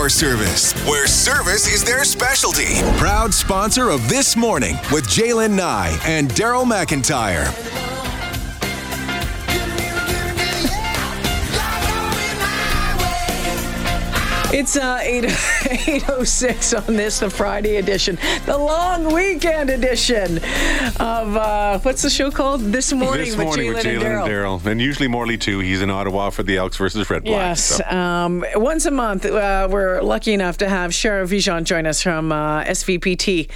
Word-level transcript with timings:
Door 0.00 0.08
Service, 0.08 0.72
where 0.86 1.06
service 1.06 1.68
is 1.68 1.84
their 1.84 2.04
specialty. 2.04 2.80
Proud 2.96 3.34
sponsor 3.34 3.90
of 3.90 4.08
This 4.08 4.34
Morning 4.34 4.76
with 4.90 5.04
Jalen 5.04 5.54
Nye 5.54 6.00
and 6.06 6.30
Daryl 6.30 6.64
McIntyre. 6.64 7.89
It's 14.52 14.76
uh, 14.76 14.98
8, 15.00 15.24
806 15.88 16.74
on 16.74 16.96
this, 16.96 17.20
the 17.20 17.30
Friday 17.30 17.76
edition, 17.76 18.18
the 18.46 18.58
long 18.58 19.12
weekend 19.14 19.70
edition 19.70 20.38
of 20.98 21.36
uh, 21.36 21.78
what's 21.78 22.02
the 22.02 22.10
show 22.10 22.32
called? 22.32 22.60
This 22.60 22.92
Morning 22.92 23.26
This 23.26 23.36
morning 23.36 23.68
with 23.68 23.86
and 23.86 24.02
Jalen 24.02 24.06
and 24.06 24.28
Daryl. 24.28 24.58
Daryl. 24.60 24.66
And 24.66 24.80
usually 24.80 25.06
Morley 25.06 25.38
too. 25.38 25.60
He's 25.60 25.82
in 25.82 25.88
Ottawa 25.90 26.30
for 26.30 26.42
the 26.42 26.56
Elks 26.56 26.76
versus 26.76 27.08
Red 27.08 27.22
Blacks. 27.22 27.78
Yes. 27.78 27.88
so. 27.88 27.96
Um, 27.96 28.44
once 28.56 28.86
a 28.86 28.90
month, 28.90 29.24
uh, 29.24 29.68
we're 29.70 30.00
lucky 30.02 30.32
enough 30.32 30.58
to 30.58 30.68
have 30.68 30.90
Shara 30.90 31.26
Vigeant 31.26 31.64
join 31.64 31.86
us 31.86 32.02
from 32.02 32.32
uh, 32.32 32.64
SVPT. 32.64 33.48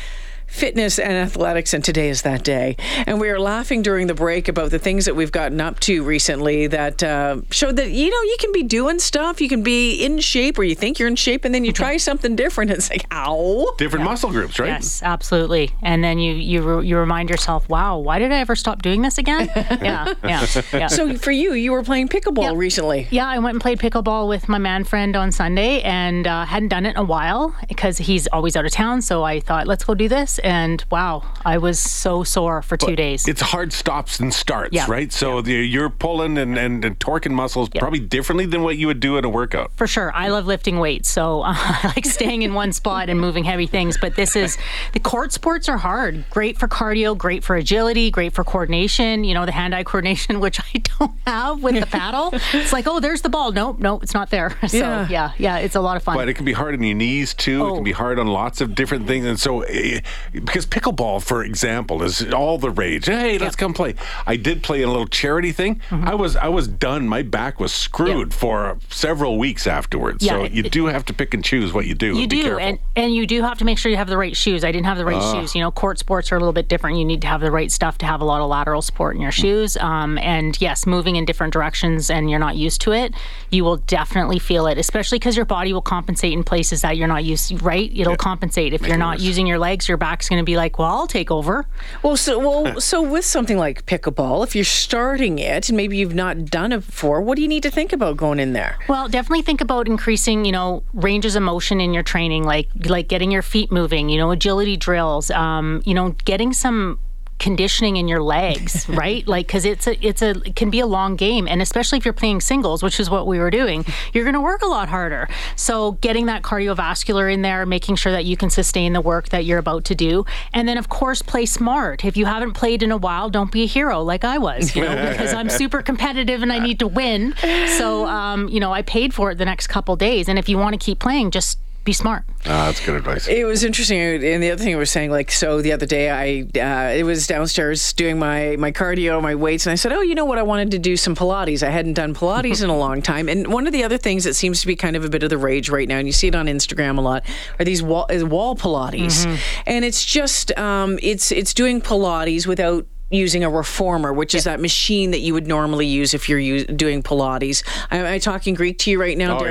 Fitness 0.59 1.01
and 1.01 1.13
athletics, 1.13 1.75
and 1.75 1.83
today 1.83 2.09
is 2.09 2.23
that 2.23 2.45
day. 2.45 2.77
And 3.09 3.21
we 3.21 3.27
were 3.29 3.41
laughing 3.41 3.83
during 3.83 4.07
the 4.07 4.15
break 4.15 4.47
about 4.47 4.71
the 4.71 4.79
things 4.79 5.05
that 5.07 5.17
we've 5.17 5.33
gotten 5.33 5.61
up 5.61 5.81
to 5.81 6.05
recently 6.05 6.69
that 6.69 7.03
uh, 7.03 7.41
showed 7.51 7.75
that, 7.75 7.91
you 7.91 8.09
know, 8.09 8.23
you 8.23 8.37
can 8.39 8.53
be 8.53 8.63
doing 8.63 9.01
stuff, 9.01 9.41
you 9.41 9.49
can 9.49 9.65
be 9.65 10.05
in 10.05 10.21
shape, 10.21 10.57
or 10.57 10.63
you 10.63 10.77
think 10.77 11.01
you're 11.01 11.09
in 11.09 11.17
shape, 11.17 11.45
and 11.45 11.53
then 11.53 11.65
you 11.65 11.73
try 11.73 11.97
something 12.09 12.37
different. 12.37 12.71
It's 12.71 12.89
like, 12.89 13.05
ow. 13.13 13.75
Different 13.79 14.05
muscle 14.05 14.31
groups, 14.31 14.61
right? 14.61 14.69
Yes, 14.69 15.03
absolutely. 15.03 15.73
And 15.83 16.05
then 16.05 16.21
you 16.21 16.35
you 16.35 16.63
re- 16.63 16.87
you 16.87 16.97
remind 16.99 17.31
yourself, 17.31 17.69
wow, 17.69 17.99
why 17.99 18.21
did 18.21 18.31
I 18.31 18.37
ever 18.39 18.55
stop 18.55 18.81
doing 18.81 19.03
this 19.03 19.19
again? 19.19 19.51
yeah, 19.57 20.15
yeah, 20.23 20.47
yeah. 20.73 20.87
So 20.87 21.17
for 21.17 21.33
you, 21.33 21.55
you 21.55 21.73
were 21.73 21.83
playing 21.83 22.09
pickleball 22.09 22.43
Yep. 22.45 22.57
recently. 22.57 23.09
yeah, 23.11 23.27
I 23.27 23.41
went 23.41 23.57
and 23.57 23.61
played 23.61 23.81
pickleball 23.81 24.29
with 24.29 24.49
my 24.49 24.59
man 24.59 24.85
friend 24.85 25.17
on 25.17 25.33
Sunday 25.33 25.83
and 25.83 26.29
uh, 26.29 26.45
hadn't 26.45 26.69
done 26.69 26.87
it 26.87 26.91
in 26.91 26.97
a 26.99 27.03
while 27.05 27.57
because 27.69 27.99
he's 27.99 28.29
always 28.29 28.55
out 28.55 28.65
of 28.65 28.71
town. 28.71 29.03
So 29.03 29.25
I 29.25 29.41
thought, 29.41 29.67
let's 29.67 29.83
go 29.83 29.95
do 29.95 30.09
this. 30.09 30.39
And 30.45 30.85
wow, 30.91 31.23
I 31.45 31.57
was 31.59 31.79
so 31.79 32.23
sore 32.23 32.61
for 32.63 32.77
two 32.77 32.95
days. 32.95 33.27
It's 33.27 33.41
hard 33.41 33.73
stops 33.73 34.21
and 34.21 34.33
starts, 34.33 34.75
Yeah. 34.75 34.87
right? 34.89 35.11
So 35.13 35.41
the, 35.41 35.53
you're 35.53 35.89
pulling 35.91 36.37
and, 36.37 36.59
and, 36.59 36.85
and 36.85 36.99
torquing 36.99 37.33
muscles 37.33 37.71
probably 37.71 37.99
differently 38.01 38.45
than 38.47 38.63
what 38.63 38.77
you 38.77 38.87
would 38.87 39.01
do 39.01 39.17
in 39.17 39.25
a 39.25 39.29
workout. 39.31 39.73
For 39.77 39.87
sure. 39.87 40.13
I 40.15 40.29
love 40.29 40.47
lifting 40.47 40.79
weights. 40.79 41.09
So 41.09 41.41
uh, 41.43 41.55
I 41.57 41.93
like 41.97 42.05
staying 42.05 42.43
in 42.43 42.53
one 42.55 42.73
spot 42.73 43.09
and 43.09 43.19
moving 43.19 43.45
heavy 43.45 43.67
things. 43.67 43.97
But 43.99 44.17
this 44.17 44.37
is 44.37 44.59
the 44.93 45.01
court 45.01 45.33
sports 45.33 45.69
are 45.69 45.79
hard. 45.79 46.25
Great 46.31 46.59
for 46.59 46.69
cardio, 46.69 47.17
great 47.17 47.43
for 47.43 47.57
agility, 47.57 48.11
great 48.11 48.35
for 48.35 48.45
coordination. 48.45 49.25
You 49.25 49.33
know, 49.33 49.47
the 49.47 49.53
hand 49.53 49.75
eye 49.75 49.83
coordination, 49.85 50.41
which 50.45 50.61
I 50.61 50.79
don't 50.99 51.13
have 51.27 51.63
with 51.63 51.81
the 51.81 51.87
paddle. 51.87 52.31
It's 52.53 52.73
like, 52.73 52.87
oh, 52.87 53.01
there's 53.01 53.23
the 53.23 53.31
ball. 53.31 53.51
Nope, 53.53 53.79
nope, 53.79 54.03
it's 54.03 54.15
not 54.15 54.29
there. 54.31 54.57
So 54.69 54.79
Yeah. 54.79 55.07
yeah, 55.09 55.33
yeah, 55.39 55.59
it's 55.59 55.77
a 55.77 55.81
lot 55.81 55.97
of 55.97 56.03
fun. 56.03 56.17
But 56.17 56.29
it 56.29 56.35
can 56.35 56.45
be 56.45 56.53
hard 56.53 56.75
on 56.75 56.83
your 56.83 56.95
knees 56.97 57.33
too. 57.33 57.65
It 57.65 57.71
Oh. 57.71 57.75
can 57.77 57.85
be 57.85 57.93
hard 57.93 58.19
on 58.19 58.27
lots 58.27 58.61
of 58.61 58.75
different 58.75 59.07
things. 59.07 59.25
And 59.25 59.39
so, 59.41 59.63
eh, 59.63 60.01
because 60.41 60.67
pickleball, 60.67 61.23
for 61.23 61.45
example, 61.45 62.03
is 62.03 62.33
all 62.33 62.59
the 62.59 62.71
rage. 62.71 63.07
Hey, 63.07 63.39
let's 63.39 63.57
come 63.57 63.73
play. 63.75 63.95
I 64.27 64.37
did 64.37 64.63
play 64.63 64.83
in 64.83 64.89
a 64.89 64.93
little 64.93 65.07
charity 65.07 65.53
thing. 65.53 65.81
Mm-hmm. 65.91 66.09
I 66.09 66.15
was 66.15 66.37
I 66.37 66.49
was 66.49 66.69
done. 66.69 67.09
My 67.09 67.23
back 67.23 67.61
was 67.61 67.73
screwed 67.73 68.33
for 68.35 68.79
several 68.91 69.39
weeks 69.39 69.67
afterwards. 69.67 70.25
Yeah, 70.25 70.33
so 70.33 70.45
it- 70.45 70.53
you 70.53 70.63
do 70.65 70.87
have 70.87 71.05
to 71.07 71.15
pick 71.15 71.35
and 71.35 71.45
choose 71.45 71.73
what 71.73 71.87
you 71.87 71.95
do. 71.95 72.19
You 72.19 72.27
do, 72.27 72.59
and 72.59 72.79
and 72.97 73.15
you 73.15 73.27
do 73.27 73.43
have 73.43 73.59
to 73.59 73.65
make 73.65 73.79
sure 73.79 73.91
you 73.91 73.97
have 73.97 74.09
the 74.09 74.17
right 74.19 74.37
shoes. 74.37 74.65
I 74.65 74.73
didn't 74.73 74.87
have 74.87 74.99
the 74.99 75.05
right 75.05 75.23
shoes. 75.33 75.55
You 75.55 75.61
know, 75.63 75.71
court 75.71 75.99
sports 75.99 76.31
are 76.33 76.37
a 76.37 76.41
little 76.41 76.53
bit 76.53 76.69
different. 76.69 76.99
You 76.99 77.05
need 77.05 77.21
to 77.23 77.27
have 77.29 77.41
the 77.41 77.51
right 77.51 77.71
stuff 77.71 77.99
to 77.99 78.07
have 78.07 78.21
a 78.21 78.25
lot 78.25 78.41
of 78.41 78.49
lateral 78.49 78.83
support 78.83 79.17
in 79.17 79.23
your 79.23 79.33
shoes. 79.33 79.77
Um, 79.77 80.19
and 80.19 80.61
yes, 80.61 80.87
moving 80.87 81.17
in 81.17 81.25
different 81.25 81.53
directions 81.53 82.11
and 82.11 82.31
you're 82.31 82.39
not 82.39 82.57
used 82.57 82.81
to 82.83 82.93
it, 82.93 83.15
you 83.51 83.65
will 83.65 83.77
definitely 83.79 84.39
feel 84.39 84.67
it. 84.67 84.79
Especially 84.79 85.19
because 85.19 85.37
your 85.37 85.47
body 85.47 85.73
will 85.73 85.83
compensate 85.83 86.33
in 86.33 86.45
places 86.45 86.83
that 86.83 86.97
you're 86.97 87.09
not 87.09 87.25
used. 87.25 87.49
to, 87.49 87.57
Right? 87.59 87.91
It'll 87.95 88.17
compensate. 88.17 88.73
If 88.73 88.87
you're 88.87 88.97
not 88.97 89.21
using 89.21 89.47
your 89.47 89.59
legs, 89.59 89.89
your 89.89 89.97
going 90.29 90.41
to 90.41 90.45
be 90.45 90.57
like, 90.57 90.79
"Well, 90.79 90.89
I'll 90.89 91.07
take 91.07 91.31
over." 91.31 91.67
Well, 92.03 92.17
so 92.17 92.39
well, 92.39 92.81
so 92.91 93.03
with 93.03 93.25
something 93.25 93.59
like 93.59 93.87
pickleball, 93.87 94.45
if 94.45 94.55
you're 94.55 94.65
starting 94.65 95.39
it 95.39 95.69
and 95.69 95.77
maybe 95.77 95.97
you've 95.97 96.15
not 96.15 96.47
done 96.47 96.73
it 96.73 96.87
before, 96.87 97.21
what 97.21 97.37
do 97.37 97.43
you 97.43 97.49
need 97.49 97.63
to 97.63 97.71
think 97.71 97.93
about 97.93 98.17
going 98.17 98.41
in 98.41 98.53
there? 98.53 98.79
Well, 98.89 99.09
definitely 99.09 99.43
think 99.43 99.61
about 99.61 99.87
increasing, 99.87 100.45
you 100.45 100.53
know, 100.53 100.83
ranges 100.93 101.37
of 101.37 101.43
motion 101.43 101.81
in 101.81 101.95
your 101.95 102.03
training, 102.03 102.45
like 102.45 102.69
like 102.87 103.09
getting 103.09 103.31
your 103.31 103.43
feet 103.43 103.71
moving, 103.71 104.09
you 104.09 104.19
know, 104.19 104.31
agility 104.31 104.77
drills, 104.77 105.31
um, 105.31 105.83
you 105.85 105.95
know, 105.95 106.11
getting 106.25 106.53
some 106.53 106.99
conditioning 107.39 107.97
in 107.97 108.09
your 108.09 108.23
legs, 108.23 108.89
right? 108.89 109.27
Like 109.27 109.49
cuz 109.49 109.65
it's 109.65 109.87
a 109.87 110.07
it's 110.07 110.23
a 110.23 110.31
it 110.45 110.57
can 110.57 110.71
be 110.71 110.81
a 110.81 110.87
long 110.87 111.17
game 111.17 111.47
and 111.49 111.61
especially 111.63 111.99
if 111.99 112.05
you're 112.05 112.15
playing 112.15 112.41
singles, 112.41 112.83
which 112.83 113.01
is 113.01 113.11
what 113.11 113.27
we 113.27 113.39
were 113.39 113.51
doing, 113.51 113.85
you're 114.13 114.25
going 114.25 114.35
to 114.35 114.41
work 114.41 114.63
a 114.63 114.67
lot 114.67 114.89
harder. 114.89 115.29
So, 115.57 115.93
getting 115.93 116.27
that 116.27 116.43
cardiovascular 116.43 117.33
in 117.33 117.43
there, 117.43 117.67
making 117.67 117.97
sure 117.97 118.13
that 118.13 118.25
you 118.25 118.37
can 118.37 118.51
sustain 118.51 118.93
the 118.93 119.01
work 119.01 119.29
that 119.31 119.45
you're 119.45 119.59
about 119.59 119.85
to 119.85 119.95
do, 119.95 120.25
and 120.53 120.69
then 120.69 120.79
of 120.79 120.89
course 120.89 121.23
play 121.23 121.47
smart. 121.47 122.05
If 122.05 122.17
you 122.17 122.27
haven't 122.27 122.53
played 122.53 122.83
in 122.83 122.91
a 122.91 122.97
while, 122.97 123.31
don't 123.31 123.51
be 123.51 123.63
a 123.63 123.67
hero 123.67 124.03
like 124.03 124.25
I 124.25 124.39
was, 124.39 124.75
you 124.75 124.83
know, 124.83 125.11
because 125.11 125.33
I'm 125.35 125.49
super 125.61 125.83
competitive 125.83 126.43
and 126.43 126.53
I 126.53 126.59
need 126.59 126.79
to 126.81 126.87
win. 126.87 127.35
So, 127.79 128.07
um, 128.07 128.49
you 128.49 128.61
know, 128.61 128.73
I 128.73 128.83
paid 128.83 129.15
for 129.15 129.31
it 129.31 129.39
the 129.39 129.45
next 129.45 129.67
couple 129.69 129.97
days 129.97 130.29
and 130.29 130.39
if 130.39 130.49
you 130.49 130.59
want 130.59 130.75
to 130.79 130.85
keep 130.85 130.99
playing, 130.99 131.31
just 131.31 131.59
be 131.85 131.93
smart. 131.93 132.25
Ah, 132.47 132.67
that's 132.67 132.85
good 132.85 132.97
advice. 132.97 133.29
It 133.29 133.45
was 133.45 133.63
interesting, 133.63 133.99
and 134.01 134.43
the 134.43 134.51
other 134.51 134.63
thing 134.63 134.75
I 134.75 134.79
was 134.79 134.91
saying, 134.91 135.11
like, 135.11 135.31
so 135.31 135.61
the 135.61 135.73
other 135.73 135.87
day 135.87 136.11
I 136.11 136.61
uh, 136.61 136.93
it 136.95 137.05
was 137.05 137.27
downstairs 137.27 137.93
doing 137.93 138.19
my 138.19 138.57
my 138.57 138.73
cardio, 138.73 139.23
my 139.23 139.35
weights, 139.35 139.67
and 139.67 139.73
I 139.73 139.77
said, 139.77 139.93
oh, 139.93 140.01
you 140.01 140.15
know 140.15 140.25
what, 140.25 140.39
I 140.39 140.43
wanted 140.43 140.71
to 140.73 140.79
do 140.79 140.97
some 140.97 141.15
Pilates. 141.15 141.63
I 141.63 141.71
hadn't 141.71 141.95
done 141.95 142.15
Pilates 142.15 142.63
in 142.63 142.71
a 142.71 142.77
long 142.77 143.03
time, 143.03 143.29
and 143.29 143.53
one 143.53 143.67
of 143.67 143.73
the 143.73 143.85
other 143.85 143.99
things 143.99 144.25
that 144.25 144.35
seems 144.35 144.61
to 144.63 144.67
be 144.67 144.77
kind 144.77 144.97
of 144.97 145.05
a 145.05 145.09
bit 145.09 145.23
of 145.23 145.31
the 145.31 145.39
rage 145.39 145.69
right 145.69 145.89
now, 145.89 145.99
and 145.99 146.07
you 146.09 146.13
see 146.13 146.29
it 146.29 146.35
on 146.35 146.47
Instagram 146.47 146.99
a 146.99 147.01
lot, 147.01 147.25
are 147.59 147.65
these 147.65 147.83
wall 147.83 148.07
is 148.11 148.25
wall 148.25 148.57
Pilates, 148.57 149.27
and 149.67 149.85
it's 149.85 150.05
just 150.05 150.57
um, 150.59 150.99
it's 151.03 151.31
it's 151.33 151.55
doing 151.55 151.81
Pilates 151.81 152.47
without 152.47 152.87
using 153.15 153.45
a 153.45 153.51
reformer, 153.51 154.13
which 154.13 154.35
is 154.35 154.45
that 154.45 154.61
machine 154.61 155.11
that 155.13 155.21
you 155.21 155.33
would 155.35 155.47
normally 155.47 155.87
use 155.87 156.15
if 156.15 156.29
you're 156.29 156.39
u- 156.39 156.65
doing 156.67 157.03
Pilates. 157.03 157.63
Am 157.91 158.05
I 158.07 158.19
talking 158.19 158.55
Greek 158.55 158.79
to 158.81 158.91
you 158.91 159.01
right 159.01 159.17
now, 159.17 159.39
Oh 159.39 159.43
Daryl? 159.43 159.51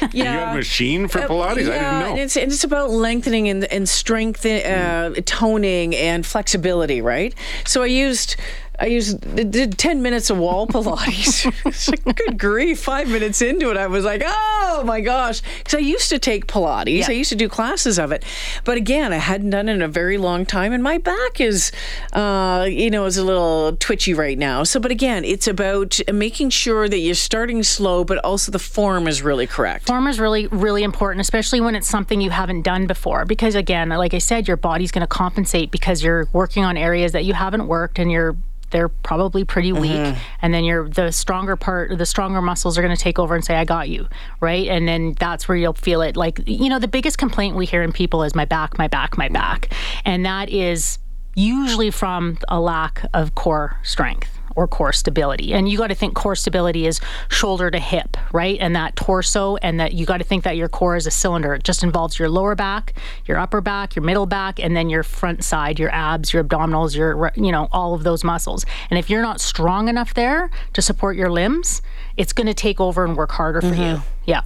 yeah, 0.00 0.06
the, 0.08 0.16
you 0.16 0.24
have 0.24 0.52
a 0.54 0.56
machine 0.56 1.08
for 1.08 1.20
Uh, 1.20 1.28
Pilates. 1.28 1.66
yeah, 1.66 1.72
I 1.72 1.74
and 1.74 2.04
didn't 2.04 2.16
know. 2.16 2.22
it's, 2.22 2.36
and 2.36 2.52
it's 2.52 2.64
about 2.64 2.90
lengthening 2.90 3.48
and, 3.48 3.64
and 3.64 3.88
strength, 3.88 4.44
uh, 4.46 5.10
toning 5.26 5.94
and 5.96 6.24
flexibility, 6.24 7.00
right? 7.02 7.34
So 7.66 7.82
I 7.82 7.86
used. 7.86 8.36
I 8.80 8.86
used 8.86 9.20
did 9.50 9.76
ten 9.76 10.00
minutes 10.02 10.30
of 10.30 10.38
wall 10.38 10.66
Pilates. 10.66 11.46
It's 11.70 11.88
like, 11.88 12.16
good 12.16 12.38
grief! 12.38 12.80
Five 12.80 13.08
minutes 13.08 13.42
into 13.42 13.70
it, 13.70 13.76
I 13.76 13.86
was 13.86 14.04
like, 14.04 14.22
"Oh 14.24 14.82
my 14.86 15.00
gosh!" 15.00 15.42
Because 15.58 15.74
I 15.74 15.78
used 15.78 16.08
to 16.08 16.18
take 16.18 16.46
Pilates. 16.46 17.08
I 17.08 17.12
used 17.12 17.30
to 17.30 17.36
do 17.36 17.48
classes 17.48 17.98
of 17.98 18.10
it, 18.12 18.24
but 18.64 18.76
again, 18.76 19.12
I 19.12 19.18
hadn't 19.18 19.50
done 19.50 19.68
it 19.68 19.74
in 19.74 19.82
a 19.82 19.88
very 19.88 20.16
long 20.18 20.46
time, 20.46 20.72
and 20.72 20.82
my 20.82 20.98
back 20.98 21.40
is, 21.40 21.72
uh, 22.14 22.66
you 22.68 22.90
know, 22.90 23.04
is 23.04 23.18
a 23.18 23.24
little 23.24 23.76
twitchy 23.76 24.14
right 24.14 24.38
now. 24.38 24.64
So, 24.64 24.80
but 24.80 24.90
again, 24.90 25.24
it's 25.24 25.46
about 25.46 26.00
making 26.12 26.50
sure 26.50 26.88
that 26.88 26.98
you're 26.98 27.14
starting 27.14 27.62
slow, 27.62 28.04
but 28.04 28.18
also 28.18 28.50
the 28.50 28.58
form 28.58 29.06
is 29.06 29.22
really 29.22 29.46
correct. 29.46 29.86
Form 29.86 30.06
is 30.06 30.18
really, 30.18 30.46
really 30.48 30.82
important, 30.82 31.20
especially 31.20 31.60
when 31.60 31.74
it's 31.74 31.88
something 31.88 32.20
you 32.20 32.30
haven't 32.30 32.62
done 32.62 32.86
before. 32.86 33.24
Because 33.24 33.54
again, 33.54 33.90
like 33.90 34.14
I 34.14 34.18
said, 34.18 34.48
your 34.48 34.56
body's 34.56 34.90
going 34.90 35.02
to 35.02 35.06
compensate 35.06 35.70
because 35.70 36.02
you're 36.02 36.28
working 36.32 36.64
on 36.64 36.76
areas 36.76 37.12
that 37.12 37.24
you 37.24 37.34
haven't 37.34 37.66
worked 37.66 37.98
and 37.98 38.10
you're 38.10 38.36
they're 38.70 38.88
probably 38.88 39.44
pretty 39.44 39.72
weak. 39.72 39.92
Mm-hmm. 39.92 40.18
And 40.42 40.54
then 40.54 40.64
you're 40.64 40.88
the 40.88 41.10
stronger 41.10 41.56
part 41.56 41.96
the 41.96 42.06
stronger 42.06 42.40
muscles 42.40 42.78
are 42.78 42.82
going 42.82 42.96
to 42.96 43.02
take 43.02 43.18
over 43.18 43.34
and 43.34 43.44
say 43.44 43.56
i 43.56 43.64
got 43.64 43.88
you 43.88 44.08
right? 44.40 44.68
And 44.68 44.88
then 44.88 45.14
that's 45.18 45.48
where 45.48 45.56
you'll 45.56 45.74
feel 45.74 46.02
it 46.02 46.16
like 46.16 46.40
you 46.46 46.68
know 46.68 46.78
the 46.78 46.88
biggest 46.88 47.18
complaint 47.18 47.56
we 47.56 47.66
hear 47.66 47.82
in 47.82 47.92
people 47.92 48.22
is 48.22 48.34
my 48.34 48.44
back 48.44 48.78
my 48.78 48.88
back 48.88 49.16
my 49.16 49.28
back. 49.28 49.72
And 50.04 50.24
that 50.26 50.48
is 50.48 50.98
usually 51.34 51.90
from 51.90 52.38
a 52.48 52.60
lack 52.60 53.04
of 53.14 53.34
core 53.34 53.78
strength 53.82 54.39
or 54.56 54.66
core 54.68 54.92
stability. 54.92 55.52
And 55.52 55.68
you 55.68 55.78
got 55.78 55.88
to 55.88 55.94
think 55.94 56.14
core 56.14 56.36
stability 56.36 56.86
is 56.86 57.00
shoulder 57.28 57.70
to 57.70 57.78
hip, 57.78 58.16
right? 58.32 58.58
And 58.60 58.74
that 58.76 58.96
torso, 58.96 59.56
and 59.56 59.80
that 59.80 59.92
you 59.94 60.06
got 60.06 60.18
to 60.18 60.24
think 60.24 60.44
that 60.44 60.56
your 60.56 60.68
core 60.68 60.96
is 60.96 61.06
a 61.06 61.10
cylinder. 61.10 61.54
It 61.54 61.64
just 61.64 61.82
involves 61.82 62.18
your 62.18 62.28
lower 62.28 62.54
back, 62.54 62.94
your 63.26 63.38
upper 63.38 63.60
back, 63.60 63.96
your 63.96 64.04
middle 64.04 64.26
back, 64.26 64.58
and 64.58 64.76
then 64.76 64.90
your 64.90 65.02
front 65.02 65.44
side, 65.44 65.78
your 65.78 65.92
abs, 65.92 66.32
your 66.32 66.44
abdominals, 66.44 66.96
your, 66.96 67.32
you 67.36 67.52
know, 67.52 67.68
all 67.72 67.94
of 67.94 68.02
those 68.02 68.24
muscles. 68.24 68.66
And 68.90 68.98
if 68.98 69.08
you're 69.08 69.22
not 69.22 69.40
strong 69.40 69.88
enough 69.88 70.14
there 70.14 70.50
to 70.72 70.82
support 70.82 71.16
your 71.16 71.30
limbs, 71.30 71.82
it's 72.16 72.32
going 72.32 72.46
to 72.46 72.54
take 72.54 72.80
over 72.80 73.04
and 73.04 73.16
work 73.16 73.32
harder 73.32 73.60
for 73.60 73.68
you. 73.68 73.74
Mm-hmm. 73.74 74.19
Yeah. 74.30 74.42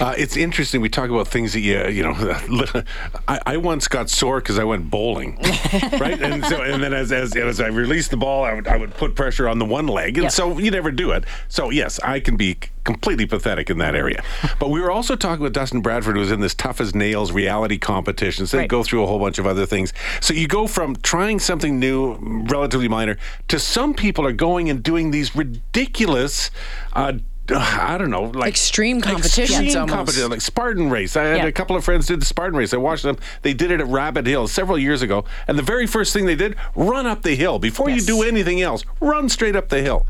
Uh, 0.00 0.14
it's 0.18 0.36
interesting. 0.36 0.80
We 0.80 0.88
talk 0.88 1.08
about 1.08 1.28
things 1.28 1.52
that 1.52 1.60
you, 1.60 1.86
you 1.86 2.02
know. 2.02 2.12
I, 3.28 3.38
I 3.46 3.56
once 3.56 3.86
got 3.86 4.10
sore 4.10 4.40
because 4.40 4.58
I 4.58 4.64
went 4.64 4.90
bowling, 4.90 5.36
right? 6.00 6.20
And 6.20 6.44
so, 6.44 6.60
and 6.60 6.82
then 6.82 6.92
as, 6.92 7.12
as 7.12 7.36
as 7.36 7.60
I 7.60 7.68
released 7.68 8.10
the 8.10 8.16
ball, 8.16 8.42
I 8.42 8.52
would 8.52 8.66
I 8.66 8.76
would 8.76 8.94
put 8.94 9.14
pressure 9.14 9.48
on 9.48 9.60
the 9.60 9.64
one 9.64 9.86
leg, 9.86 10.16
and 10.16 10.24
Yeah. 10.24 10.28
so 10.30 10.58
you 10.58 10.72
never 10.72 10.90
do 10.90 11.12
it. 11.12 11.22
So 11.48 11.70
yes, 11.70 12.00
I 12.00 12.18
can 12.18 12.36
be 12.36 12.56
completely 12.82 13.26
pathetic 13.26 13.70
in 13.70 13.78
that 13.78 13.94
area. 13.94 14.24
But 14.58 14.70
we 14.70 14.80
were 14.80 14.90
also 14.90 15.14
talking 15.14 15.42
with 15.44 15.52
Dustin 15.52 15.82
Bradford, 15.82 16.14
who 16.16 16.20
was 16.20 16.32
in 16.32 16.40
this 16.40 16.54
tough 16.54 16.80
as 16.80 16.94
nails 16.96 17.30
reality 17.30 17.78
competition. 17.78 18.46
So 18.48 18.56
they 18.56 18.66
go 18.66 18.82
through 18.82 19.04
a 19.04 19.06
whole 19.06 19.20
bunch 19.20 19.38
of 19.38 19.46
other 19.46 19.66
things. 19.66 19.92
So 20.20 20.34
you 20.34 20.48
go 20.48 20.66
from 20.66 20.96
trying 20.96 21.38
something 21.38 21.78
new, 21.78 22.16
relatively 22.48 22.88
minor, 22.88 23.18
to 23.48 23.58
some 23.60 23.94
people 23.94 24.26
are 24.26 24.32
going 24.32 24.68
and 24.68 24.82
doing 24.82 25.12
these 25.12 25.36
ridiculous. 25.36 26.50
Uh, 26.92 27.14
I 27.50 27.96
don't 27.98 28.10
know, 28.10 28.22
like 28.24 28.48
Extreme 28.50 29.00
competitions 29.00 29.50
extreme 29.66 29.88
competition, 29.88 30.30
like 30.30 30.40
Spartan 30.40 30.90
race. 30.90 31.16
I 31.16 31.24
had 31.24 31.36
Yeah. 31.38 31.46
a 31.46 31.52
couple 31.52 31.74
of 31.76 31.84
friends 31.84 32.06
did 32.06 32.20
the 32.20 32.24
Spartan 32.26 32.56
race. 32.56 32.72
I 32.72 32.76
watched 32.76 33.02
them. 33.02 33.16
They 33.42 33.52
did 33.52 33.70
it 33.70 33.80
at 33.80 33.86
Rabbit 33.88 34.26
Hill 34.26 34.46
several 34.48 34.78
years 34.78 35.02
ago, 35.02 35.24
and 35.48 35.58
the 35.58 35.62
very 35.62 35.86
first 35.86 36.12
thing 36.12 36.26
they 36.26 36.36
did, 36.36 36.54
run 36.76 37.04
up 37.06 37.22
the 37.22 37.34
hill 37.34 37.58
before 37.58 37.90
Yes. 37.90 38.00
you 38.00 38.06
do 38.06 38.22
anything 38.22 38.60
else. 38.62 38.84
Run 39.00 39.28
straight 39.28 39.56
up 39.56 39.68
the 39.70 39.82
hill. 39.82 40.06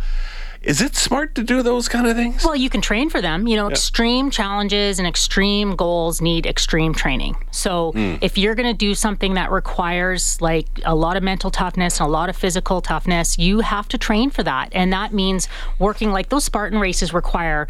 Is 0.64 0.81
it 0.81 0.94
smart 0.94 1.35
to 1.35 1.43
do 1.43 1.62
those 1.62 1.88
kind 1.88 2.06
of 2.06 2.17
things? 2.17 2.44
Well, 2.44 2.55
you 2.55 2.70
can 2.70 2.81
train 2.81 3.11
for 3.11 3.20
them. 3.20 3.47
You 3.47 3.56
know, 3.56 3.69
extreme 3.69 4.31
challenges 4.31 4.99
and 4.99 5.09
extreme 5.09 5.75
goals 5.75 6.20
need 6.20 6.47
extreme 6.47 6.94
training. 6.94 7.37
So, 7.50 7.93
hmm. 7.93 8.17
if 8.20 8.38
you're 8.38 8.55
going 8.55 8.73
to 8.73 8.76
do 8.76 8.94
something 8.94 9.35
that 9.35 9.50
requires 9.50 10.41
like 10.41 10.67
a 10.85 10.94
lot 10.94 11.17
of 11.17 11.23
mental 11.23 11.50
toughness 11.50 12.00
and 12.00 12.09
a 12.09 12.11
lot 12.11 12.29
of 12.29 12.37
physical 12.37 12.81
toughness, 12.81 13.38
you 13.38 13.61
have 13.61 13.88
to 13.88 13.99
train 13.99 14.31
for 14.31 14.43
that. 14.44 14.69
And 14.73 14.93
that 14.93 15.12
means 15.12 15.49
working 15.79 16.12
like 16.12 16.29
those 16.29 16.44
Spartan 16.44 16.79
races 16.79 17.12
require 17.12 17.67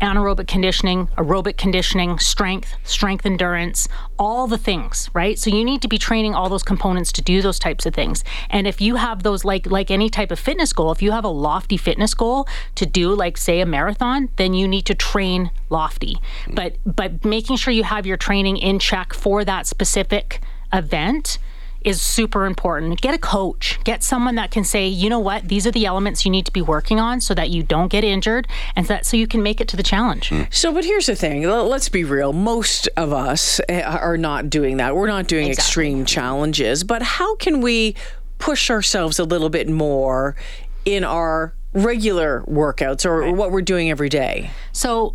anaerobic 0.00 0.46
conditioning, 0.46 1.08
aerobic 1.16 1.56
conditioning, 1.56 2.18
strength, 2.18 2.74
strength 2.84 3.26
endurance, 3.26 3.88
all 4.18 4.46
the 4.46 4.58
things, 4.58 5.10
right? 5.14 5.38
So 5.38 5.50
you 5.50 5.64
need 5.64 5.82
to 5.82 5.88
be 5.88 5.98
training 5.98 6.34
all 6.34 6.48
those 6.48 6.62
components 6.62 7.12
to 7.12 7.22
do 7.22 7.42
those 7.42 7.58
types 7.58 7.86
of 7.86 7.94
things. 7.94 8.24
And 8.50 8.66
if 8.66 8.80
you 8.80 8.96
have 8.96 9.22
those 9.22 9.44
like 9.44 9.66
like 9.66 9.90
any 9.90 10.08
type 10.08 10.30
of 10.30 10.38
fitness 10.38 10.72
goal, 10.72 10.92
if 10.92 11.02
you 11.02 11.12
have 11.12 11.24
a 11.24 11.28
lofty 11.28 11.76
fitness 11.76 12.14
goal 12.14 12.48
to 12.76 12.86
do 12.86 13.14
like 13.14 13.36
say 13.36 13.60
a 13.60 13.66
marathon, 13.66 14.28
then 14.36 14.54
you 14.54 14.68
need 14.68 14.86
to 14.86 14.94
train 14.94 15.50
lofty. 15.70 16.16
But 16.52 16.76
but 16.84 17.24
making 17.24 17.56
sure 17.56 17.72
you 17.72 17.84
have 17.84 18.06
your 18.06 18.16
training 18.16 18.56
in 18.58 18.78
check 18.78 19.12
for 19.12 19.44
that 19.44 19.66
specific 19.66 20.40
event 20.72 21.38
is 21.84 22.00
super 22.00 22.44
important. 22.44 23.00
Get 23.00 23.14
a 23.14 23.18
coach. 23.18 23.78
Get 23.84 24.02
someone 24.02 24.34
that 24.34 24.50
can 24.50 24.64
say, 24.64 24.86
you 24.88 25.08
know 25.08 25.18
what, 25.20 25.48
these 25.48 25.66
are 25.66 25.70
the 25.70 25.86
elements 25.86 26.24
you 26.24 26.30
need 26.30 26.44
to 26.46 26.52
be 26.52 26.60
working 26.62 26.98
on 26.98 27.20
so 27.20 27.34
that 27.34 27.50
you 27.50 27.62
don't 27.62 27.88
get 27.88 28.02
injured 28.04 28.48
and 28.76 28.86
so 28.86 28.94
that 28.94 29.06
so 29.06 29.16
you 29.16 29.26
can 29.26 29.42
make 29.42 29.60
it 29.60 29.68
to 29.68 29.76
the 29.76 29.82
challenge. 29.82 30.32
So, 30.50 30.72
but 30.72 30.84
here's 30.84 31.06
the 31.06 31.14
thing. 31.16 31.42
Let's 31.44 31.88
be 31.88 32.04
real. 32.04 32.32
Most 32.32 32.88
of 32.96 33.12
us 33.12 33.60
eh, 33.68 33.82
are 33.82 34.16
not 34.16 34.50
doing 34.50 34.78
that. 34.78 34.96
We're 34.96 35.06
not 35.06 35.28
doing 35.28 35.48
extreme 35.50 36.04
challenges. 36.04 36.84
But 36.84 37.02
how 37.02 37.36
can 37.36 37.60
we 37.60 37.94
push 38.38 38.70
ourselves 38.70 39.18
a 39.18 39.24
little 39.24 39.48
bit 39.48 39.68
more 39.68 40.36
in 40.84 41.04
our 41.04 41.54
regular 41.74 42.42
workouts 42.48 43.04
or 43.06 43.32
what 43.32 43.50
we're 43.52 43.60
doing 43.62 43.90
every 43.90 44.08
day 44.08 44.50
So 44.72 45.14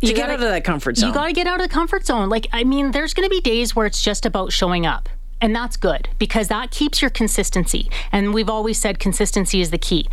to 0.00 0.06
you 0.06 0.14
get 0.14 0.22
gotta- 0.28 0.32
out 0.34 0.42
of 0.42 0.48
that 0.50 0.64
comfort 0.64 0.96
zone? 0.96 1.08
You 1.08 1.14
got 1.14 1.26
to 1.26 1.32
get 1.32 1.46
out 1.46 1.60
of 1.60 1.68
the 1.68 1.72
comfort 1.74 2.06
zone. 2.06 2.28
Like, 2.28 2.46
I 2.52 2.64
mean, 2.64 2.92
there's 2.92 3.14
going 3.14 3.28
to 3.28 3.30
be 3.30 3.40
days 3.40 3.74
where 3.76 3.84
it's 3.86 4.00
just 4.00 4.24
about 4.26 4.52
showing 4.52 4.86
up. 4.86 5.08
And 5.40 5.54
that's 5.54 5.76
good 5.76 6.08
because 6.18 6.48
that 6.48 6.70
keeps 6.70 7.00
your 7.00 7.10
consistency. 7.10 7.90
And 8.10 8.34
we've 8.34 8.50
always 8.50 8.78
said 8.78 8.98
consistency 8.98 9.60
is 9.60 9.70
the 9.70 9.78
key. 9.78 10.08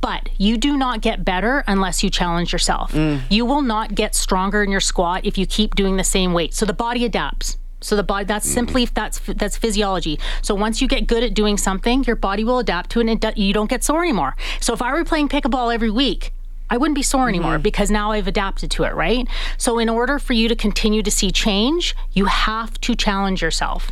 But 0.00 0.30
you 0.38 0.56
do 0.56 0.76
not 0.76 1.02
get 1.02 1.24
better 1.24 1.62
unless 1.66 2.02
you 2.02 2.08
challenge 2.08 2.52
yourself. 2.52 2.92
Mm. 2.92 3.22
You 3.30 3.44
will 3.44 3.60
not 3.60 3.94
get 3.94 4.14
stronger 4.14 4.62
in 4.62 4.70
your 4.70 4.80
squat 4.80 5.26
if 5.26 5.36
you 5.36 5.46
keep 5.46 5.74
doing 5.74 5.96
the 5.96 6.04
same 6.04 6.32
weight. 6.32 6.54
So 6.54 6.64
the 6.64 6.72
body 6.72 7.04
adapts. 7.04 7.58
So 7.82 7.96
the 7.96 8.02
body 8.02 8.24
that's 8.24 8.48
mm. 8.48 8.54
simply 8.54 8.84
that's 8.86 9.20
that's 9.20 9.56
physiology. 9.58 10.18
So 10.40 10.54
once 10.54 10.80
you 10.80 10.88
get 10.88 11.06
good 11.06 11.22
at 11.22 11.34
doing 11.34 11.58
something, 11.58 12.04
your 12.04 12.16
body 12.16 12.44
will 12.44 12.58
adapt 12.58 12.90
to 12.90 13.00
it 13.00 13.08
and 13.08 13.24
it 13.24 13.34
do, 13.34 13.42
you 13.42 13.52
don't 13.52 13.68
get 13.68 13.84
sore 13.84 14.02
anymore. 14.02 14.36
So 14.60 14.72
if 14.72 14.80
I 14.80 14.92
were 14.92 15.04
playing 15.04 15.28
pickleball 15.28 15.72
every 15.72 15.90
week, 15.90 16.32
I 16.70 16.76
wouldn't 16.76 16.94
be 16.94 17.02
sore 17.02 17.28
anymore 17.28 17.54
mm-hmm. 17.54 17.62
because 17.62 17.90
now 17.90 18.12
I've 18.12 18.28
adapted 18.28 18.70
to 18.72 18.84
it, 18.84 18.94
right? 18.94 19.26
So, 19.58 19.78
in 19.78 19.88
order 19.88 20.20
for 20.20 20.34
you 20.34 20.48
to 20.48 20.54
continue 20.54 21.02
to 21.02 21.10
see 21.10 21.32
change, 21.32 21.96
you 22.12 22.26
have 22.26 22.80
to 22.82 22.94
challenge 22.94 23.42
yourself. 23.42 23.90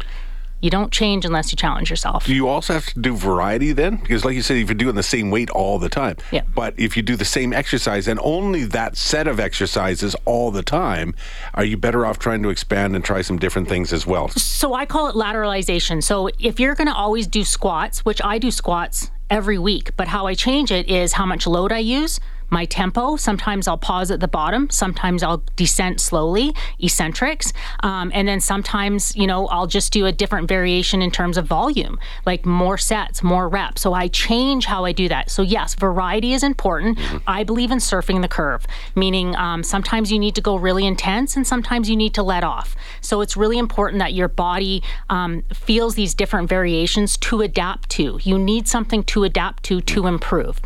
You 0.60 0.70
don't 0.70 0.90
change 0.92 1.24
unless 1.24 1.52
you 1.52 1.56
challenge 1.56 1.88
yourself. 1.88 2.24
Do 2.24 2.34
you 2.34 2.48
also 2.48 2.72
have 2.74 2.86
to 2.86 2.98
do 2.98 3.14
variety 3.16 3.72
then? 3.72 3.96
Because, 3.96 4.24
like 4.24 4.34
you 4.34 4.42
said, 4.42 4.56
if 4.56 4.68
you're 4.68 4.74
doing 4.74 4.96
the 4.96 5.02
same 5.04 5.30
weight 5.30 5.50
all 5.50 5.78
the 5.78 5.88
time, 5.88 6.16
Yeah. 6.32 6.42
but 6.54 6.74
if 6.76 6.96
you 6.96 7.02
do 7.02 7.14
the 7.14 7.24
same 7.24 7.52
exercise 7.52 8.08
and 8.08 8.18
only 8.22 8.64
that 8.64 8.96
set 8.96 9.28
of 9.28 9.38
exercises 9.38 10.16
all 10.24 10.50
the 10.50 10.62
time, 10.64 11.14
are 11.54 11.64
you 11.64 11.76
better 11.76 12.04
off 12.04 12.18
trying 12.18 12.42
to 12.42 12.48
expand 12.48 12.96
and 12.96 13.04
try 13.04 13.22
some 13.22 13.38
different 13.38 13.68
things 13.68 13.92
as 13.92 14.04
well? 14.06 14.28
So, 14.30 14.74
I 14.74 14.84
call 14.84 15.08
it 15.08 15.14
lateralization. 15.14 16.02
So, 16.02 16.28
if 16.40 16.58
you're 16.58 16.74
going 16.74 16.88
to 16.88 16.94
always 16.94 17.26
do 17.28 17.44
squats, 17.44 18.04
which 18.04 18.20
I 18.24 18.38
do 18.38 18.50
squats 18.50 19.10
every 19.30 19.58
week, 19.58 19.92
but 19.96 20.08
how 20.08 20.26
I 20.26 20.34
change 20.34 20.72
it 20.72 20.88
is 20.88 21.12
how 21.12 21.26
much 21.26 21.46
load 21.46 21.70
I 21.70 21.78
use. 21.78 22.18
My 22.50 22.64
tempo. 22.64 23.16
Sometimes 23.16 23.68
I'll 23.68 23.78
pause 23.78 24.10
at 24.10 24.20
the 24.20 24.28
bottom. 24.28 24.70
Sometimes 24.70 25.22
I'll 25.22 25.42
descent 25.56 26.00
slowly, 26.00 26.54
eccentrics. 26.78 27.52
Um, 27.80 28.10
and 28.14 28.26
then 28.28 28.40
sometimes, 28.40 29.14
you 29.16 29.26
know, 29.26 29.46
I'll 29.48 29.66
just 29.66 29.92
do 29.92 30.06
a 30.06 30.12
different 30.12 30.48
variation 30.48 31.02
in 31.02 31.10
terms 31.10 31.36
of 31.36 31.46
volume, 31.46 31.98
like 32.26 32.46
more 32.46 32.78
sets, 32.78 33.22
more 33.22 33.48
reps. 33.48 33.82
So 33.82 33.92
I 33.92 34.08
change 34.08 34.66
how 34.66 34.84
I 34.84 34.92
do 34.92 35.08
that. 35.08 35.30
So, 35.30 35.42
yes, 35.42 35.74
variety 35.74 36.32
is 36.32 36.42
important. 36.42 36.98
I 37.26 37.44
believe 37.44 37.70
in 37.70 37.78
surfing 37.78 38.22
the 38.22 38.28
curve, 38.28 38.66
meaning 38.94 39.34
um, 39.36 39.62
sometimes 39.62 40.10
you 40.12 40.18
need 40.18 40.34
to 40.34 40.40
go 40.40 40.56
really 40.56 40.86
intense 40.86 41.36
and 41.36 41.46
sometimes 41.46 41.88
you 41.88 41.96
need 41.96 42.14
to 42.14 42.22
let 42.22 42.44
off. 42.44 42.76
So, 43.00 43.20
it's 43.20 43.36
really 43.36 43.58
important 43.58 44.00
that 44.00 44.14
your 44.14 44.28
body 44.28 44.82
um, 45.10 45.42
feels 45.52 45.94
these 45.94 46.14
different 46.14 46.48
variations 46.48 47.16
to 47.18 47.40
adapt 47.42 47.90
to. 47.90 48.18
You 48.22 48.38
need 48.38 48.68
something 48.68 49.02
to 49.04 49.24
adapt 49.24 49.62
to 49.64 49.80
to 49.80 50.06
improve. 50.06 50.60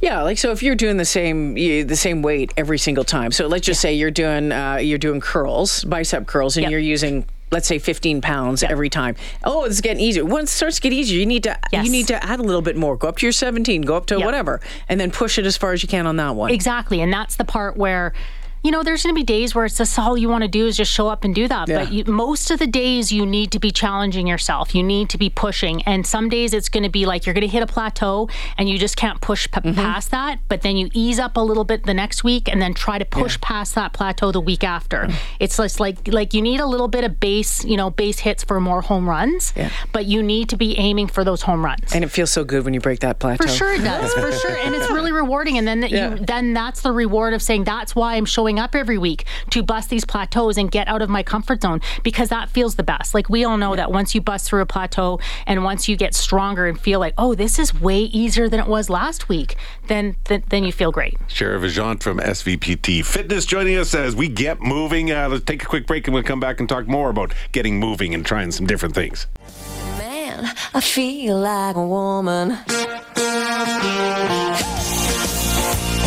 Yeah, 0.00 0.22
like 0.22 0.38
so 0.38 0.50
if 0.50 0.62
you're 0.62 0.74
doing 0.74 0.96
the 0.96 1.03
same 1.04 1.56
you, 1.56 1.84
the 1.84 1.96
same 1.96 2.22
weight 2.22 2.52
every 2.56 2.78
single 2.78 3.04
time. 3.04 3.32
So 3.32 3.46
let's 3.46 3.66
just 3.66 3.80
say 3.80 3.94
you're 3.94 4.10
doing 4.10 4.52
uh, 4.52 4.76
you're 4.76 4.98
doing 4.98 5.20
curls, 5.20 5.84
bicep 5.84 6.26
curls, 6.26 6.56
and 6.56 6.62
Yep. 6.64 6.70
you're 6.70 6.80
using 6.80 7.24
let's 7.50 7.68
say 7.68 7.78
15 7.78 8.20
pounds 8.20 8.64
every 8.64 8.90
time. 8.90 9.14
Oh, 9.44 9.64
it's 9.64 9.80
getting 9.80 10.02
easier. 10.02 10.24
Once 10.24 10.50
it 10.52 10.56
starts 10.56 10.76
to 10.76 10.82
get 10.82 10.92
easier, 10.92 11.20
you 11.20 11.26
need 11.26 11.44
to 11.44 11.56
Yes. 11.72 11.84
you 11.84 11.92
need 11.92 12.08
to 12.08 12.24
add 12.24 12.40
a 12.40 12.42
little 12.42 12.62
bit 12.62 12.76
more. 12.76 12.96
Go 12.96 13.06
up 13.08 13.18
to 13.18 13.26
your 13.26 13.32
17, 13.32 13.82
go 13.82 13.94
up 13.96 14.06
to 14.06 14.16
Yep. 14.16 14.24
whatever, 14.24 14.60
and 14.88 14.98
then 14.98 15.10
push 15.12 15.38
it 15.38 15.46
as 15.46 15.56
far 15.56 15.72
as 15.72 15.82
you 15.82 15.88
can 15.88 16.06
on 16.06 16.16
that 16.16 16.34
one. 16.34 16.50
Exactly. 16.50 17.00
And 17.00 17.12
that's 17.12 17.36
the 17.36 17.44
part 17.44 17.76
where, 17.76 18.12
you 18.64 18.70
know, 18.70 18.82
there's 18.82 19.02
going 19.02 19.14
to 19.14 19.18
be 19.18 19.22
days 19.24 19.54
where 19.54 19.64
it's 19.66 19.76
just 19.78 19.96
all 19.98 20.16
you 20.16 20.28
want 20.28 20.42
to 20.42 20.48
do 20.48 20.66
is 20.66 20.76
just 20.76 20.90
show 20.90 21.06
up 21.06 21.22
and 21.22 21.34
do 21.34 21.46
that. 21.46 21.68
But 21.68 21.92
you, 21.92 22.04
most 22.06 22.50
of 22.50 22.58
the 22.58 22.66
days, 22.66 23.12
you 23.12 23.24
need 23.26 23.52
to 23.52 23.58
be 23.60 23.70
challenging 23.70 24.26
yourself. 24.26 24.74
You 24.74 24.82
need 24.82 25.10
to 25.10 25.18
be 25.18 25.28
pushing. 25.30 25.82
And 25.82 26.06
some 26.06 26.28
days 26.28 26.52
it's 26.54 26.68
going 26.70 26.82
to 26.82 26.88
be 26.88 27.04
like 27.06 27.26
you're 27.26 27.34
going 27.34 27.42
to 27.46 27.52
hit 27.52 27.62
a 27.62 27.66
plateau 27.66 28.28
and 28.58 28.68
you 28.68 28.78
just 28.78 28.96
can't 28.96 29.20
push 29.20 29.46
p- 29.50 29.60
Mm-hmm. 29.60 29.74
past 29.80 30.10
that. 30.10 30.40
But 30.48 30.62
then 30.62 30.76
you 30.76 30.90
ease 30.94 31.18
up 31.18 31.36
a 31.36 31.40
little 31.40 31.64
bit 31.64 31.84
the 31.84 31.94
next 31.94 32.24
week 32.24 32.48
and 32.50 32.60
then 32.60 32.74
try 32.74 32.98
to 32.98 33.04
push 33.04 33.40
past 33.40 33.74
that 33.76 33.92
plateau 33.92 34.32
the 34.32 34.40
week 34.40 34.64
after. 34.64 35.08
It's 35.40 35.56
just 35.58 35.78
like 35.80 36.08
like 36.08 36.32
you 36.34 36.40
need 36.42 36.60
a 36.60 36.66
little 36.66 36.88
bit 36.88 37.04
of 37.04 37.20
base, 37.20 37.64
you 37.64 37.76
know, 37.76 37.90
base 37.90 38.18
hits 38.18 38.44
for 38.44 38.60
more 38.60 38.80
home 38.82 39.08
runs. 39.08 39.52
Yeah. 39.56 39.70
But 39.92 40.06
you 40.06 40.22
need 40.22 40.48
to 40.50 40.56
be 40.56 40.76
aiming 40.78 41.08
for 41.08 41.22
those 41.24 41.42
home 41.42 41.64
runs. 41.64 41.94
and 41.94 42.02
it 42.04 42.08
feels 42.08 42.30
so 42.30 42.44
good 42.44 42.64
when 42.64 42.72
you 42.74 42.80
break 42.80 43.00
that 43.00 43.18
plateau. 43.18 43.44
For 43.44 43.48
sure 43.48 43.72
it 43.74 43.82
does. 43.84 44.12
For 44.14 44.32
sure, 44.32 44.56
and 44.56 44.74
it's 44.74 44.90
really 44.90 45.12
rewarding. 45.22 45.58
And 45.58 45.66
then 45.68 45.80
that 45.80 45.90
Yeah. 45.90 46.10
you 46.14 46.24
then 46.24 46.54
that's 46.54 46.80
the 46.82 46.92
reward 46.92 47.34
of 47.34 47.42
saying 47.42 47.64
that's 47.64 47.94
why 47.94 48.14
I'm 48.16 48.24
showing 48.24 48.53
up 48.58 48.74
every 48.74 48.98
week 48.98 49.24
to 49.50 49.62
bust 49.62 49.90
these 49.90 50.04
plateaus 50.04 50.56
and 50.56 50.70
get 50.70 50.88
out 50.88 51.02
of 51.02 51.08
my 51.08 51.22
comfort 51.22 51.62
zone 51.62 51.80
because 52.02 52.28
that 52.28 52.48
feels 52.50 52.76
the 52.76 52.82
best. 52.82 53.14
Like 53.14 53.28
we 53.28 53.44
all 53.44 53.56
know 53.56 53.76
that 53.76 53.92
once 53.92 54.14
you 54.14 54.20
bust 54.20 54.46
through 54.46 54.62
a 54.62 54.66
plateau 54.66 55.20
and 55.46 55.64
once 55.64 55.88
you 55.88 55.96
get 55.96 56.14
stronger 56.14 56.66
and 56.66 56.78
feel 56.78 57.00
like 57.00 57.14
oh 57.18 57.34
this 57.34 57.58
is 57.58 57.78
way 57.80 58.00
easier 58.00 58.48
than 58.48 58.60
it 58.60 58.66
was 58.66 58.90
last 58.90 59.28
week, 59.28 59.56
then 59.88 60.16
then, 60.24 60.44
then 60.48 60.64
you 60.64 60.72
feel 60.72 60.92
great. 60.92 61.18
Shara 61.28 61.60
Vigeant 61.60 62.02
from 62.02 62.18
SVPT 62.18 63.04
Fitness 63.04 63.46
joining 63.46 63.76
us 63.76 63.94
as 63.94 64.16
we 64.16 64.28
get 64.28 64.60
moving. 64.60 65.12
Uh, 65.12 65.28
let's 65.28 65.44
take 65.44 65.62
a 65.62 65.66
quick 65.66 65.86
break 65.86 66.06
and 66.06 66.14
we'll 66.14 66.22
come 66.22 66.40
back 66.40 66.60
and 66.60 66.68
talk 66.68 66.86
more 66.86 67.10
about 67.10 67.32
getting 67.52 67.78
moving 67.78 68.14
and 68.14 68.24
trying 68.24 68.50
some 68.50 68.66
different 68.66 68.94
things. 68.94 69.26
Man, 69.98 70.52
I 70.72 70.80
feel 70.80 71.38
like 71.38 71.76
a 71.76 71.86
woman. 71.86 72.58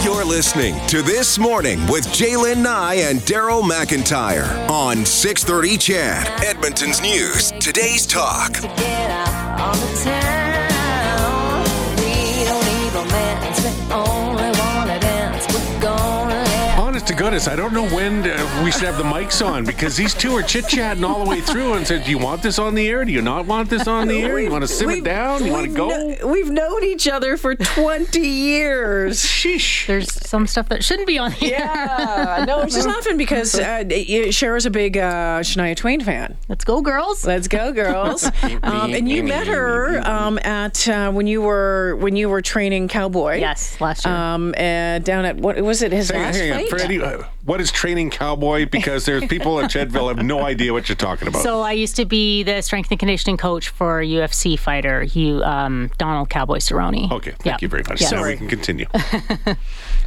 You're 0.03 0.23
listening 0.23 0.79
to 0.87 1.01
This 1.01 1.39
Morning 1.39 1.79
with 1.87 2.05
Jaylen 2.07 2.61
Nye 2.61 2.95
and 2.95 3.19
Daryl 3.21 3.63
McIntyre 3.63 4.69
on 4.69 5.05
630 5.05 5.77
CHED, 5.77 6.27
Edmonton's 6.43 7.01
News, 7.01 7.51
today's 7.59 8.05
talk. 8.05 8.53
To 8.53 8.61
get 8.61 9.09
out 9.09 9.73
the 9.75 10.01
town. 10.03 11.63
We 11.97 12.45
don't 12.45 12.63
need 12.65 12.93
romance, 12.93 13.65
to 17.07 17.13
goodness, 17.15 17.47
I 17.47 17.55
don't 17.55 17.73
know 17.73 17.87
when 17.89 18.27
uh, 18.29 18.61
we 18.65 18.71
should 18.71 18.83
have 18.83 18.97
the 18.97 19.03
mics 19.03 19.45
on 19.45 19.63
because 19.63 19.95
these 19.95 20.13
two 20.13 20.33
are 20.33 20.41
chit 20.43 20.67
chatting 20.67 21.05
all 21.05 21.23
the 21.23 21.29
way 21.29 21.39
through 21.39 21.73
and 21.75 21.87
said, 21.87 22.03
Do 22.03 22.11
you 22.11 22.17
want 22.17 22.43
this 22.43 22.59
on 22.59 22.75
the 22.75 22.87
air? 22.89 23.05
Do 23.05 23.13
you 23.13 23.21
not 23.21 23.45
want 23.45 23.69
this 23.69 23.87
on 23.87 24.09
the 24.09 24.21
air? 24.21 24.39
You 24.39 24.51
want 24.51 24.63
to 24.63 24.67
simmer 24.67 24.91
We've- 24.93 25.01
down? 25.05 25.45
You 25.45 25.51
want 25.53 25.63
to 25.65 25.69
we've 25.69 25.77
go? 25.77 25.87
kno- 25.87 26.27
we've 26.27 26.49
known 26.49 26.83
each 26.83 27.07
other 27.07 27.37
for 27.37 27.55
20 27.55 28.19
years. 28.19 29.23
Sheesh. 29.23 29.87
There's 29.87 30.11
some 30.27 30.47
stuff 30.47 30.67
that 30.69 30.83
shouldn't 30.83 31.07
be 31.07 31.17
on 31.17 31.31
here. 31.31 31.51
Yeah, 31.57 32.43
no, 32.45 32.61
it's 32.61 32.75
just 32.75 32.87
laughing 32.87 33.15
because 33.15 33.55
uh, 33.57 33.83
Cher's 34.31 34.65
a 34.65 34.69
big 34.69 34.97
uh, 34.97 35.39
Shania 35.41 35.77
Twain 35.77 36.01
fan. 36.01 36.35
Let's 36.49 36.65
go, 36.65 36.81
girls. 36.81 37.25
Let's 37.25 37.47
go, 37.47 37.71
girls! 37.71 38.25
um, 38.63 38.93
and 38.93 39.07
you 39.07 39.23
met 39.23 39.47
her 39.47 39.99
um, 40.05 40.37
at 40.39 40.87
uh, 40.89 41.11
when 41.11 41.25
you 41.27 41.41
were 41.41 41.95
when 41.97 42.15
you 42.17 42.27
were 42.27 42.41
training 42.41 42.89
cowboy. 42.89 43.35
Yes, 43.39 43.79
last 43.79 44.05
year. 44.05 44.13
Um, 44.13 44.53
uh, 44.57 44.99
down 44.99 45.23
at 45.25 45.37
what 45.37 45.59
was 45.61 45.81
it? 45.81 45.91
His 45.93 46.09
Hang 46.09 46.21
last 46.21 46.35
hang 46.37 46.51
on. 46.51 46.57
fight. 46.59 46.69
For 46.99 47.05
uh, 47.23 47.27
what 47.45 47.61
is 47.61 47.71
training 47.71 48.09
cowboy? 48.09 48.65
Because 48.67 49.05
there's 49.05 49.25
people 49.27 49.59
at 49.59 49.69
Chedville 49.71 50.07
have 50.15 50.23
no 50.25 50.41
idea 50.41 50.73
what 50.73 50.89
you're 50.89 50.95
talking 50.95 51.27
about. 51.27 51.41
So 51.43 51.61
I 51.61 51.71
used 51.73 51.95
to 51.97 52.05
be 52.05 52.43
the 52.43 52.61
strength 52.61 52.89
and 52.91 52.99
conditioning 52.99 53.37
coach 53.37 53.69
for 53.69 54.01
UFC 54.01 54.57
fighter, 54.59 55.03
you 55.03 55.41
um, 55.43 55.89
Donald 55.97 56.29
Cowboy 56.29 56.57
Cerrone. 56.57 57.11
okay, 57.11 57.31
thank 57.31 57.45
Yeah. 57.45 57.57
you 57.61 57.67
very 57.67 57.83
much. 57.87 58.01
Yeah. 58.01 58.09
Now 58.11 58.23
we 58.25 58.35
can 58.37 58.47
continue. 58.47 58.85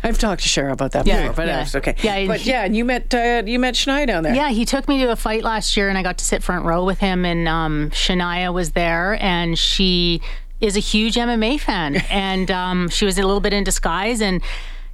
I've 0.03 0.19
talked 0.19 0.43
to 0.43 0.49
Shara 0.49 0.73
about 0.73 0.93
that 0.93 1.07
Yeah, 1.07 1.29
before, 1.29 1.45
but 1.45 1.47
yeah. 1.47 1.67
okay. 1.75 1.95
Yeah, 2.03 2.15
and 2.17 2.29
but 2.29 2.41
he- 2.41 2.51
yeah, 2.51 2.65
and 2.65 2.75
you 2.75 2.85
met 2.85 3.13
uh, 3.15 3.43
you 3.47 3.59
met 3.59 3.75
Shania 3.75 4.07
down 4.07 4.23
there. 4.23 4.35
Yeah, 4.35 4.51
he 4.51 4.65
took 4.65 4.89
me 4.89 4.99
to 5.05 5.11
a 5.13 5.17
fight 5.17 5.43
last 5.45 5.77
year, 5.77 5.89
and 5.89 5.99
I 5.99 6.03
got 6.03 6.19
to 6.19 6.25
sit 6.25 6.43
front 6.43 6.65
row 6.65 6.85
with 6.85 6.99
him. 7.01 7.25
And 7.25 7.47
um, 7.49 7.91
Shania 7.91 8.53
was 8.53 8.73
there, 8.73 9.23
and 9.23 9.59
she 9.59 10.23
is 10.61 10.77
a 10.77 10.81
huge 10.81 11.17
MMA 11.17 11.61
fan, 11.61 11.97
and 12.11 12.51
um, 12.51 12.89
she 12.89 13.05
was 13.05 13.19
a 13.19 13.23
little 13.23 13.41
bit 13.41 13.53
in 13.53 13.63
disguise. 13.65 14.21
And 14.23 14.43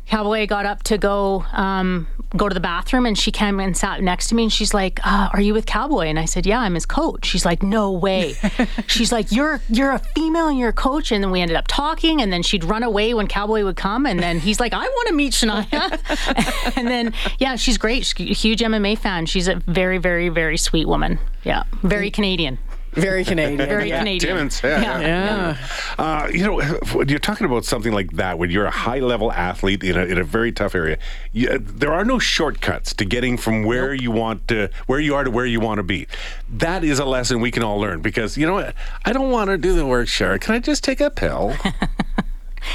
Cowboy 0.09 0.47
got 0.47 0.67
up 0.67 0.83
to 0.85 0.99
go 0.99 1.45
um, 1.53 2.07
go 2.37 2.49
to 2.49 2.55
the 2.55 2.61
bathroom, 2.61 3.07
and 3.07 3.19
she 3.19 3.31
came 3.33 3.59
and 3.61 3.77
sat 3.77 4.03
next 4.03 4.29
to 4.29 4.35
me, 4.35 4.45
and 4.45 4.53
she's 4.53 4.73
like, 4.73 5.01
uh, 5.05 5.31
"Are 5.33 5.41
you 5.41 5.53
with 5.53 5.67
Cowboy?" 5.67 6.07
And 6.07 6.19
I 6.19 6.25
said, 6.25 6.47
"Yeah, 6.47 6.61
I'm 6.61 6.75
his 6.75 6.87
coach." 6.87 7.27
She's 7.27 7.45
like, 7.45 7.63
"No 7.63 7.91
way." 7.91 8.35
she's 8.87 9.11
like, 9.11 9.33
"You're 9.33 9.61
you're 9.69 9.93
a 9.93 9.99
female, 9.99 10.49
and 10.49 10.59
you're 10.59 10.69
a 10.69 10.75
coach." 10.75 11.11
And 11.11 11.23
then 11.23 11.31
we 11.31 11.41
ended 11.41 11.57
up 11.57 11.67
talking, 11.67 12.23
and 12.23 12.33
then 12.33 12.43
she'd 12.43 12.65
run 12.65 12.83
away 12.83 13.15
when 13.15 13.27
Cowboy 13.27 13.65
would 13.65 13.77
come, 13.77 14.07
and 14.07 14.21
then 14.21 14.39
he's 14.39 14.61
like, 14.61 14.73
"I 14.73 14.87
want 14.87 15.09
to 15.09 15.15
meet 15.15 15.33
Shania." 15.33 16.75
and 16.77 16.87
then 16.87 17.13
yeah, 17.39 17.57
she's 17.57 17.79
great. 17.79 18.07
She's 18.07 18.31
a 18.31 18.33
huge 18.33 18.61
MMA 18.61 18.99
fan. 18.99 19.27
She's 19.27 19.49
a 19.49 19.57
very 19.57 19.99
very 19.99 20.29
very 20.29 20.57
sweet 20.57 20.87
woman. 20.87 21.19
Yeah, 21.45 21.65
very 21.83 22.11
Canadian. 22.11 22.59
Very 22.97 23.25
Canadian. 23.25 23.59
Very 23.69 23.89
yeah. 23.89 23.99
Canadian. 23.99 24.21
Timmins, 24.37 24.61
yeah, 24.65 24.81
yeah. 24.81 25.01
Yeah. 25.01 25.57
Uh, 25.99 26.29
you 26.33 26.45
know, 26.45 26.61
when 26.95 27.09
you're 27.09 27.19
talking 27.19 27.47
about 27.47 27.65
something 27.65 27.93
like 27.93 28.11
that, 28.13 28.39
when 28.39 28.51
you're 28.51 28.67
a 28.67 28.71
high 28.71 28.99
level 29.01 29.31
athlete 29.31 29.85
in 29.85 29.97
a, 29.97 30.05
in 30.05 30.19
a 30.19 30.25
very 30.25 30.51
tough 30.51 30.75
area, 30.75 30.99
you, 31.33 31.59
there 31.59 31.93
are 31.93 32.05
no 32.05 32.19
shortcuts 32.19 32.95
to 32.95 33.05
getting 33.05 33.37
from 33.37 33.63
where 33.65 33.95
you 33.95 34.11
want 34.11 34.49
to, 34.49 34.71
where 34.87 34.99
you 35.01 35.15
are 35.15 35.25
to 35.25 35.31
where 35.31 35.47
you 35.47 35.61
want 35.61 35.79
to 35.79 35.83
be. 35.83 36.07
That 36.49 36.83
is 36.85 36.99
a 36.99 37.05
lesson 37.05 37.41
we 37.41 37.51
can 37.51 37.63
all 37.63 37.79
learn 37.79 38.01
because, 38.01 38.37
you 38.37 38.47
know 38.47 38.55
what? 38.55 38.75
I 39.05 39.13
don't 39.13 39.31
want 39.31 39.51
to 39.51 39.59
do 39.59 39.75
the 39.75 39.87
work, 39.87 40.09
Sharon. 40.09 40.39
Can 40.41 40.55
I 40.55 40.59
just 40.59 40.83
take 40.83 41.01
a 41.01 41.11
pill? 41.11 41.55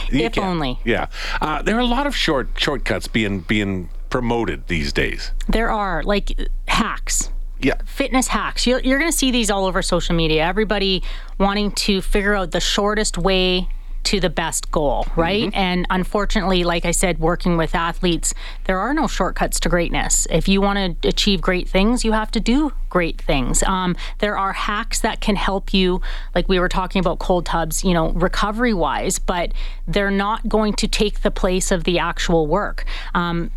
You 0.09 0.21
If 0.21 0.33
can. 0.33 0.43
only. 0.43 0.79
Yeah. 0.85 1.07
Uh, 1.41 1.61
there 1.61 1.75
are 1.75 1.81
a 1.81 1.85
lot 1.85 2.07
of 2.07 2.15
short 2.15 2.49
shortcuts 2.55 3.07
being 3.09 3.41
being 3.41 3.89
promoted 4.09 4.67
these 4.67 4.93
days. 4.93 5.31
There 5.49 5.69
are 5.69 6.01
like 6.03 6.31
hacks. 6.67 7.29
Yeah. 7.63 7.75
fitness 7.85 8.27
hacks. 8.27 8.65
You're, 8.67 8.79
you're 8.79 8.99
going 8.99 9.11
to 9.11 9.17
see 9.17 9.31
these 9.31 9.49
all 9.51 9.65
over 9.65 9.81
social 9.81 10.15
media. 10.15 10.43
Everybody 10.43 11.03
wanting 11.37 11.71
to 11.73 12.01
figure 12.01 12.35
out 12.35 12.51
the 12.51 12.59
shortest 12.59 13.17
way 13.17 13.69
to 14.03 14.19
the 14.19 14.29
best 14.29 14.71
goal, 14.71 15.05
right? 15.15 15.51
And 15.53 15.85
unfortunately, 15.89 16.63
like 16.63 16.85
I 16.85 16.91
said, 16.91 17.19
working 17.19 17.57
with 17.57 17.75
athletes, 17.75 18.33
there 18.65 18.79
are 18.79 18.93
no 18.93 19.07
shortcuts 19.07 19.59
to 19.61 19.69
greatness. 19.69 20.27
If 20.29 20.47
you 20.47 20.61
want 20.61 21.01
to 21.01 21.07
achieve 21.07 21.41
great 21.41 21.69
things, 21.69 22.03
you 22.03 22.11
have 22.11 22.31
to 22.31 22.39
do 22.39 22.73
great 22.89 23.21
things. 23.21 23.63
Um, 23.63 23.95
there 24.19 24.37
are 24.37 24.53
hacks 24.53 24.99
that 24.99 25.21
can 25.21 25.35
help 25.35 25.73
you, 25.73 26.01
like 26.35 26.47
we 26.47 26.59
were 26.59 26.69
talking 26.69 26.99
about 26.99 27.19
cold 27.19 27.45
tubs, 27.45 27.83
you 27.83 27.93
know, 27.93 28.09
recovery 28.11 28.73
wise, 28.73 29.17
but 29.17 29.53
they're 29.87 30.11
not 30.11 30.47
going 30.47 30.73
to 30.73 30.87
take 30.87 31.21
the 31.21 31.31
place 31.31 31.71
of 31.71 31.85
the 31.85 31.97
actual 31.99 32.47
work. 32.47 32.85
Um, 33.15 33.49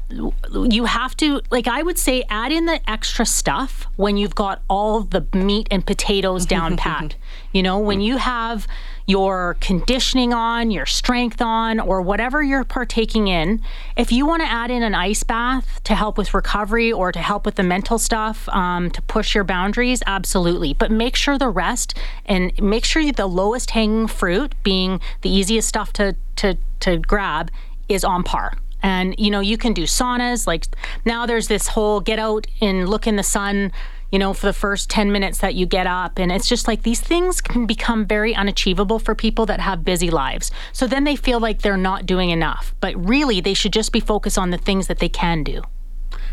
you 0.52 0.84
have 0.84 1.16
to, 1.18 1.40
like 1.50 1.66
I 1.66 1.82
would 1.82 1.98
say, 1.98 2.24
add 2.30 2.52
in 2.52 2.66
the 2.66 2.80
extra 2.88 3.26
stuff 3.26 3.86
when 3.96 4.16
you've 4.16 4.34
got 4.34 4.62
all 4.70 5.00
the 5.00 5.26
meat 5.34 5.68
and 5.70 5.84
potatoes 5.84 6.46
down 6.46 6.76
pat. 6.84 7.16
You 7.52 7.62
know, 7.62 7.78
when 7.78 8.00
you 8.00 8.16
have 8.18 8.66
your 9.06 9.56
conditioning 9.60 10.32
on, 10.32 10.70
your 10.70 10.86
strength 10.86 11.42
on, 11.42 11.78
or 11.78 12.00
whatever 12.00 12.42
you're 12.42 12.64
partaking 12.64 13.28
in, 13.28 13.60
if 13.96 14.10
you 14.10 14.26
want 14.26 14.42
to 14.42 14.48
add 14.48 14.70
in 14.70 14.82
an 14.82 14.94
ice 14.94 15.22
bath 15.22 15.80
to 15.84 15.94
help 15.94 16.16
with 16.16 16.32
recovery 16.32 16.90
or 16.90 17.12
to 17.12 17.18
help 17.18 17.44
with 17.44 17.56
the 17.56 17.62
mental 17.62 17.98
stuff, 17.98 18.48
um, 18.48 18.90
to 18.90 19.02
push 19.02 19.34
your 19.34 19.44
boundaries, 19.44 20.02
absolutely. 20.06 20.72
But 20.72 20.90
make 20.90 21.16
sure 21.16 21.38
the 21.38 21.48
rest 21.48 21.98
and 22.24 22.52
make 22.60 22.84
sure 22.84 23.12
the 23.12 23.26
lowest 23.26 23.72
hanging 23.72 24.06
fruit, 24.06 24.54
being 24.62 25.00
the 25.20 25.30
easiest 25.30 25.68
stuff 25.68 25.92
to 25.94 26.16
to 26.36 26.56
to 26.80 26.98
grab, 26.98 27.50
is 27.88 28.04
on 28.04 28.22
par. 28.22 28.56
And 28.82 29.14
you 29.18 29.30
know, 29.30 29.40
you 29.40 29.56
can 29.56 29.72
do 29.72 29.84
saunas. 29.84 30.46
Like 30.46 30.66
now, 31.04 31.24
there's 31.26 31.48
this 31.48 31.68
whole 31.68 32.00
get 32.00 32.18
out 32.18 32.46
and 32.60 32.88
look 32.88 33.06
in 33.06 33.16
the 33.16 33.22
sun. 33.22 33.72
You 34.14 34.20
know, 34.20 34.32
for 34.32 34.46
the 34.46 34.52
first 34.52 34.90
10 34.90 35.10
minutes 35.10 35.38
that 35.38 35.56
you 35.56 35.66
get 35.66 35.88
up. 35.88 36.20
And 36.20 36.30
it's 36.30 36.48
just 36.48 36.68
like 36.68 36.84
these 36.84 37.00
things 37.00 37.40
can 37.40 37.66
become 37.66 38.06
very 38.06 38.32
unachievable 38.32 39.00
for 39.00 39.12
people 39.16 39.44
that 39.46 39.58
have 39.58 39.84
busy 39.84 40.08
lives. 40.08 40.52
So 40.72 40.86
then 40.86 41.02
they 41.02 41.16
feel 41.16 41.40
like 41.40 41.62
they're 41.62 41.76
not 41.76 42.06
doing 42.06 42.30
enough. 42.30 42.76
But 42.78 42.94
really, 42.94 43.40
they 43.40 43.54
should 43.54 43.72
just 43.72 43.90
be 43.90 43.98
focused 43.98 44.38
on 44.38 44.50
the 44.50 44.56
things 44.56 44.86
that 44.86 45.00
they 45.00 45.08
can 45.08 45.42
do. 45.42 45.62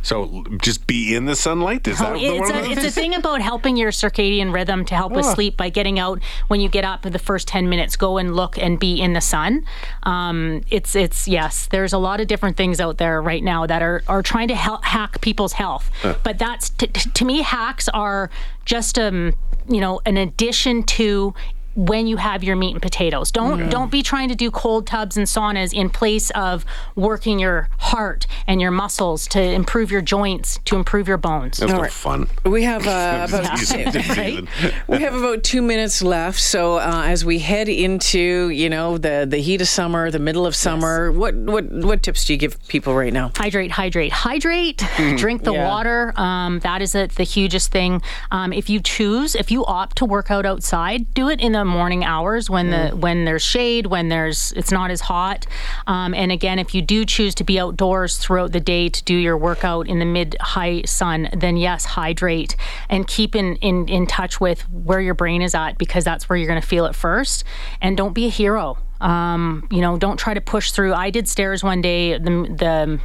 So 0.03 0.43
just 0.62 0.88
be 0.88 1.15
in 1.15 1.25
the 1.25 1.36
sunlight. 1.36 1.88
Is 1.88 2.00
that 2.00 2.13
the 2.13 2.20
It's 2.20 2.50
a, 2.50 2.72
it's 2.72 2.84
a 2.84 2.91
thing 2.91 3.13
about 3.13 3.41
helping 3.41 3.77
your 3.77 3.91
circadian 3.91 4.53
rhythm 4.53 4.84
to 4.86 4.96
help 4.96 5.12
with 5.12 5.25
sleep 5.25 5.58
by 5.58 5.70
getting 5.70 6.00
out 6.00 6.22
when 6.48 6.60
you 6.60 6.70
get 6.70 6.84
up 6.84 7.03
for 7.03 7.10
the 7.10 7.20
first 7.20 7.48
10 7.48 7.70
minutes 7.70 7.96
go 7.96 8.17
and 8.17 8.36
look 8.36 8.58
and 8.58 8.79
be 8.79 9.00
in 9.00 9.13
the 9.13 9.22
sun. 9.22 9.65
Um, 10.03 10.62
it's 10.70 10.96
it's 10.96 11.27
yes 11.27 11.67
there's 11.67 11.93
a 11.93 11.98
lot 11.98 12.20
of 12.20 12.27
different 12.27 12.58
things 12.58 12.79
out 12.79 12.98
there 12.98 13.22
right 13.22 13.43
now 13.43 13.65
that 13.67 13.81
are 13.81 14.03
are 14.08 14.24
trying 14.24 14.48
to 14.48 14.55
help 14.55 14.84
hack 14.86 15.22
people's 15.22 15.53
health. 15.53 15.91
But 16.24 16.38
that's 16.39 16.70
t- 16.70 16.88
t- 16.88 17.10
to 17.10 17.25
me 17.25 17.41
hacks 17.41 17.88
are 17.89 18.29
just 18.65 18.98
um 18.98 19.34
you 19.70 19.79
know 19.79 20.01
an 20.05 20.17
addition 20.17 20.84
to 20.84 21.34
when 21.75 22.07
you 22.07 22.17
have 22.17 22.43
your 22.43 22.55
meat 22.55 22.73
and 22.73 22.81
potatoes. 22.81 23.31
Don't 23.31 23.69
don't 23.69 23.91
be 23.91 24.03
trying 24.03 24.29
to 24.29 24.35
do 24.35 24.51
cold 24.51 24.87
tubs 24.87 25.17
and 25.17 25.25
saunas 25.27 25.73
in 25.73 25.89
place 25.89 26.29
of 26.31 26.65
working 26.95 27.39
your 27.39 27.69
heart 27.77 28.27
and 28.47 28.59
your 28.61 28.71
muscles 28.71 29.27
to 29.29 29.41
improve 29.41 29.91
your 29.91 30.01
joints, 30.01 30.59
to 30.65 30.75
improve 30.75 31.07
your 31.07 31.17
bones. 31.17 31.57
That's 31.57 31.71
no 31.71 31.81
right. 31.81 31.91
fun. 31.91 32.27
We 32.45 32.63
have 32.63 32.85
uh, 32.87 33.27
about 33.29 33.61
Right? 34.17 34.43
we 34.87 34.99
have 34.99 35.13
about 35.15 35.43
two 35.43 35.61
minutes 35.61 36.01
left. 36.01 36.39
So 36.39 36.75
uh, 36.77 37.03
as 37.05 37.23
we 37.23 37.39
head 37.39 37.69
into 37.69 38.49
you 38.49 38.69
know 38.69 38.97
the 38.97 39.25
the 39.29 39.37
heat 39.41 39.61
of 39.61 39.67
summer, 39.67 40.11
the 40.11 40.19
middle 40.19 40.45
of 40.45 40.55
summer, 40.55 41.11
what 41.11 41.35
what 41.35 41.71
what 41.71 42.03
tips 42.03 42.25
do 42.25 42.33
you 42.33 42.39
give 42.39 42.57
people 42.67 42.93
right 42.95 43.13
now? 43.13 43.31
Hydrate, 43.37 43.71
hydrate, 43.71 44.11
hydrate. 44.11 44.83
Drink 45.17 45.43
the 45.43 45.53
Yeah. 45.53 45.67
water. 45.67 46.13
Um, 46.15 46.59
that 46.59 46.81
is 46.81 46.95
a, 46.95 47.07
the 47.07 47.23
hugest 47.23 47.71
thing. 47.71 48.01
Um, 48.31 48.51
if 48.53 48.69
you 48.69 48.79
choose, 48.81 49.35
if 49.35 49.51
you 49.51 49.65
opt 49.65 49.97
to 49.97 50.05
work 50.05 50.29
out 50.31 50.45
outside, 50.45 51.13
do 51.13 51.29
it 51.29 51.39
in 51.39 51.51
the 51.53 51.60
morning 51.65 52.03
hours 52.03 52.49
when 52.49 52.69
the 52.69 52.89
when 52.89 53.25
there's 53.25 53.41
shade, 53.43 53.87
when 53.87 54.09
there's 54.09 54.51
it's 54.53 54.71
not 54.71 54.91
as 54.91 55.01
hot. 55.01 55.45
Um, 55.87 56.13
and 56.13 56.31
again, 56.31 56.59
if 56.59 56.73
you 56.73 56.81
do 56.81 57.05
choose 57.05 57.35
to 57.35 57.43
be 57.43 57.59
outdoors 57.59 58.17
throughout 58.17 58.51
the 58.51 58.59
day 58.59 58.89
to 58.89 59.03
do 59.03 59.15
your 59.15 59.37
workout 59.37 59.87
in 59.87 59.99
the 59.99 60.05
mid 60.05 60.35
high 60.39 60.83
sun, 60.83 61.29
then 61.35 61.57
yes, 61.57 61.85
hydrate 61.85 62.55
and 62.89 63.07
keep 63.07 63.35
in, 63.35 63.55
in 63.57 63.87
in 63.87 64.07
touch 64.07 64.39
with 64.39 64.61
where 64.69 65.01
your 65.01 65.13
brain 65.13 65.41
is 65.41 65.55
at 65.55 65.77
because 65.77 66.03
that's 66.03 66.29
where 66.29 66.37
you're 66.37 66.47
going 66.47 66.61
to 66.61 66.67
feel 66.67 66.85
it 66.85 66.95
first. 66.95 67.43
And 67.81 67.97
don't 67.97 68.13
be 68.13 68.25
a 68.25 68.29
hero. 68.29 68.77
Um, 68.99 69.67
you 69.71 69.81
know, 69.81 69.97
don't 69.97 70.17
try 70.17 70.33
to 70.33 70.41
push 70.41 70.71
through. 70.71 70.93
I 70.93 71.09
did 71.09 71.27
stairs 71.27 71.63
one 71.63 71.81
day. 71.81 72.17
The 72.17 72.29
the 72.29 72.99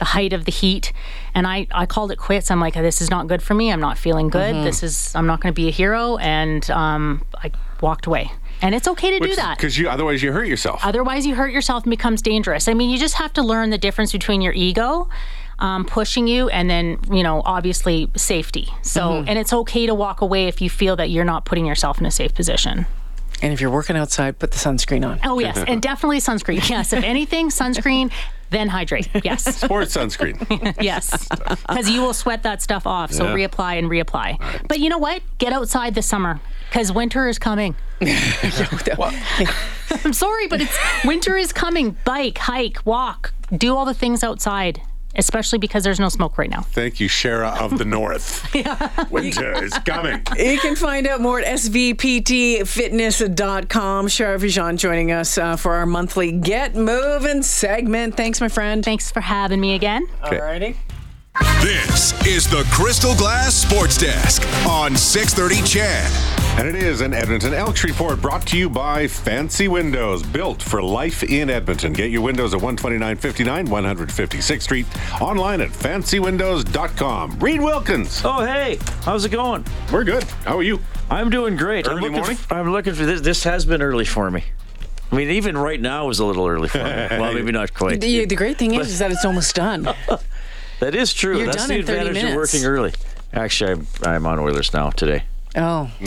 the 0.00 0.06
height 0.06 0.32
of 0.32 0.46
the 0.46 0.50
heat. 0.50 0.92
And 1.34 1.46
I, 1.46 1.68
I 1.70 1.86
called 1.86 2.10
it 2.10 2.16
quits. 2.16 2.50
I'm 2.50 2.58
like 2.58 2.74
this 2.74 3.00
is 3.00 3.10
not 3.10 3.28
good 3.28 3.42
for 3.42 3.54
me. 3.54 3.70
I'm 3.70 3.80
not 3.80 3.96
feeling 3.96 4.28
good. 4.28 4.66
This 4.66 4.82
is 4.82 5.14
i'm 5.14 5.26
not 5.26 5.40
going 5.40 5.54
to 5.54 5.56
be 5.56 5.68
a 5.68 5.70
hero. 5.70 6.16
And 6.16 6.68
um, 6.70 7.24
i 7.36 7.52
walked 7.80 8.06
away. 8.06 8.32
And 8.62 8.74
it's 8.74 8.88
okay 8.88 9.18
to 9.18 9.26
do 9.26 9.36
that. 9.36 9.56
Because 9.56 9.78
you 9.78 9.88
otherwise 9.88 10.22
you 10.22 10.32
hurt 10.32 10.48
yourself. 10.48 10.84
otherwise 10.84 11.24
you 11.24 11.34
hurt 11.34 11.52
yourself 11.52 11.84
and 11.84 11.90
becomes 11.90 12.20
dangerous. 12.22 12.66
I 12.66 12.74
mean 12.74 12.90
you 12.90 12.98
just 12.98 13.14
have 13.14 13.32
to 13.34 13.42
learn 13.42 13.70
the 13.70 13.78
difference 13.78 14.10
between 14.10 14.40
your 14.40 14.54
ego 14.54 15.08
um, 15.60 15.84
pushing 15.84 16.26
you 16.26 16.48
and 16.48 16.70
then 16.70 16.98
you 17.10 17.22
know 17.22 17.42
obviously 17.44 18.10
safety. 18.16 18.68
So 18.82 19.22
and 19.26 19.38
it's 19.38 19.52
okay 19.52 19.86
to 19.86 19.94
walk 19.94 20.22
away 20.22 20.48
if 20.48 20.60
you 20.62 20.70
feel 20.70 20.96
that 20.96 21.10
you're 21.10 21.24
not 21.24 21.44
putting 21.44 21.66
yourself 21.66 22.00
in 22.00 22.06
a 22.06 22.10
safe 22.10 22.34
position. 22.34 22.86
And 23.42 23.52
if 23.54 23.60
you're 23.60 23.70
working 23.70 23.96
outside, 23.96 24.38
put 24.38 24.50
the 24.50 24.58
sunscreen 24.58 25.06
on. 25.06 25.20
oh 25.24 25.38
yes. 25.38 25.62
And 25.66 25.80
definitely 25.92 26.20
sunscreen. 26.20 26.66
Yes. 26.68 26.94
If 26.94 27.04
anything 27.04 27.50
sunscreen 27.60 28.10
then 28.50 28.68
hydrate 28.68 29.08
yes 29.24 29.44
Sports 29.60 29.96
sunscreen. 29.96 30.36
Yes, 30.82 31.28
because 31.68 31.88
you 31.90 32.00
will 32.02 32.14
sweat 32.14 32.42
that 32.42 32.60
stuff 32.62 32.86
off. 32.86 33.12
So 33.12 33.24
Yeah. 33.24 33.34
reapply 33.48 33.78
and 33.78 33.88
reapply. 33.88 34.66
But 34.68 34.78
you 34.80 34.88
know 34.88 34.98
what? 34.98 35.22
Get 35.38 35.52
outside 35.52 35.94
this 35.94 36.06
summer 36.06 36.40
because 36.68 36.92
winter 36.92 37.28
is 37.28 37.38
coming. 37.38 37.74
I'm 40.04 40.12
sorry, 40.12 40.46
but 40.46 40.60
it's 40.60 40.76
winter 41.04 41.36
is 41.36 41.52
coming. 41.52 41.96
Bike, 42.04 42.38
hike, 42.38 42.78
walk, 42.84 43.32
do 43.56 43.76
all 43.76 43.84
the 43.84 43.94
things 43.94 44.22
outside. 44.24 44.80
Especially 45.16 45.58
because 45.58 45.82
there's 45.84 46.00
no 46.00 46.08
smoke 46.08 46.38
right 46.38 46.48
now. 46.50 46.62
Thank 46.62 46.98
you, 47.00 47.08
Shara 47.08 47.60
of 47.60 47.78
the 47.78 47.84
North. 47.84 48.48
Winter 49.10 49.62
is 49.64 49.72
coming. 49.84 50.22
You 50.38 50.58
can 50.60 50.76
find 50.76 51.06
out 51.06 51.20
more 51.20 51.40
at 51.40 51.46
svptfitness.com. 51.46 54.06
Shara 54.06 54.38
Vigeant 54.38 54.78
joining 54.78 55.12
us 55.12 55.36
uh, 55.36 55.56
for 55.56 55.74
our 55.74 55.84
monthly 55.86 56.32
Get 56.32 56.74
Moving 56.74 57.42
segment. 57.42 58.16
Thanks, 58.16 58.40
my 58.40 58.48
friend. 58.48 58.82
Thanks 58.84 59.10
for 59.10 59.20
having 59.20 59.60
me 59.60 59.74
again. 59.74 60.06
Alrighty. 60.22 60.76
This 61.62 62.12
is 62.26 62.48
the 62.48 62.66
Crystal 62.70 63.14
Glass 63.14 63.54
Sports 63.54 63.96
Desk 63.98 64.42
on 64.66 64.96
630 64.96 65.66
CHED. 65.66 66.10
And 66.58 66.66
it 66.68 66.74
is 66.74 67.00
an 67.00 67.14
Edmonton 67.14 67.54
Elks 67.54 67.84
report 67.84 68.20
brought 68.20 68.46
to 68.48 68.58
you 68.58 68.68
by 68.68 69.06
Fancy 69.06 69.68
Windows, 69.68 70.22
built 70.22 70.60
for 70.62 70.82
life 70.82 71.22
in 71.22 71.48
Edmonton. 71.48 71.92
Get 71.92 72.10
your 72.10 72.22
windows 72.22 72.52
at 72.54 72.60
12959 72.60 73.66
156th 73.68 74.62
Street, 74.62 74.86
online 75.20 75.60
at 75.60 75.70
fancywindows.com. 75.70 77.38
Reid 77.38 77.60
Wilkins, 77.60 78.22
Oh, 78.24 78.44
hey, 78.44 78.78
how's 79.02 79.24
it 79.24 79.30
going? 79.30 79.64
we're 79.92 80.04
good. 80.04 80.24
How 80.44 80.58
are 80.58 80.62
you? 80.62 80.80
I'm 81.10 81.30
doing 81.30 81.56
great. 81.56 81.86
I'm 81.86 81.92
Early 81.98 82.02
looking 82.02 82.16
morning? 82.16 82.36
f- 82.36 82.52
I'm 82.52 82.70
looking 82.72 82.94
for 82.94 83.04
this. 83.06 83.20
This 83.20 83.44
has 83.44 83.64
been 83.64 83.82
early 83.82 84.04
for 84.04 84.30
me. 84.30 84.44
I 85.12 85.16
mean, 85.16 85.30
even 85.30 85.56
right 85.58 85.80
now 85.80 86.08
is 86.10 86.20
a 86.20 86.24
little 86.24 86.46
early 86.46 86.68
for 86.68 86.78
me. 86.78 86.84
Well, 87.20 87.32
maybe 87.34 87.50
not 87.52 87.74
quite. 87.74 88.00
The, 88.00 88.24
the 88.26 88.36
great 88.36 88.58
thing 88.58 88.74
is, 88.74 88.88
is 88.92 88.98
that 89.00 89.10
it's 89.10 89.24
almost 89.24 89.54
done. 89.54 89.88
That 90.80 90.94
is 90.94 91.14
true. 91.14 91.36
You're 91.38 91.46
That's 91.46 91.58
done 91.58 91.68
the 91.68 91.78
in 91.80 91.86
30 91.86 91.98
advantage 92.08 92.30
of 92.30 92.36
working 92.36 92.64
early. 92.64 92.92
Actually, 93.32 93.72
I'm, 93.72 93.86
I'm 94.02 94.26
on 94.26 94.38
Oilers 94.38 94.72
now 94.72 94.90
today. 94.90 95.24
Oh. 95.56 95.90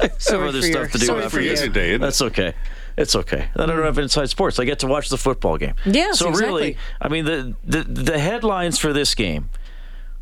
I 0.00 0.10
have 0.28 0.40
other 0.42 0.62
stuff 0.62 0.72
your- 0.72 0.86
to 0.88 0.98
do 0.98 1.06
sorry 1.06 1.24
after 1.24 1.38
for 1.38 1.42
this. 1.42 1.60
Today. 1.60 1.96
That's 1.96 2.22
okay. 2.22 2.54
It's 2.96 3.14
okay. 3.16 3.48
Then 3.54 3.70
I 3.70 3.74
don't 3.74 3.84
have 3.84 3.98
inside 3.98 4.28
sports. 4.28 4.58
I 4.58 4.64
get 4.64 4.80
to 4.80 4.86
watch 4.86 5.08
the 5.08 5.18
football 5.18 5.56
game. 5.56 5.74
Yes, 5.84 6.18
So 6.18 6.30
really. 6.30 6.76
I 7.00 7.08
mean, 7.08 7.24
the 7.24 7.54
the 7.64 7.82
the 7.84 8.18
headlines 8.18 8.78
for 8.78 8.92
this 8.92 9.14
game: 9.14 9.50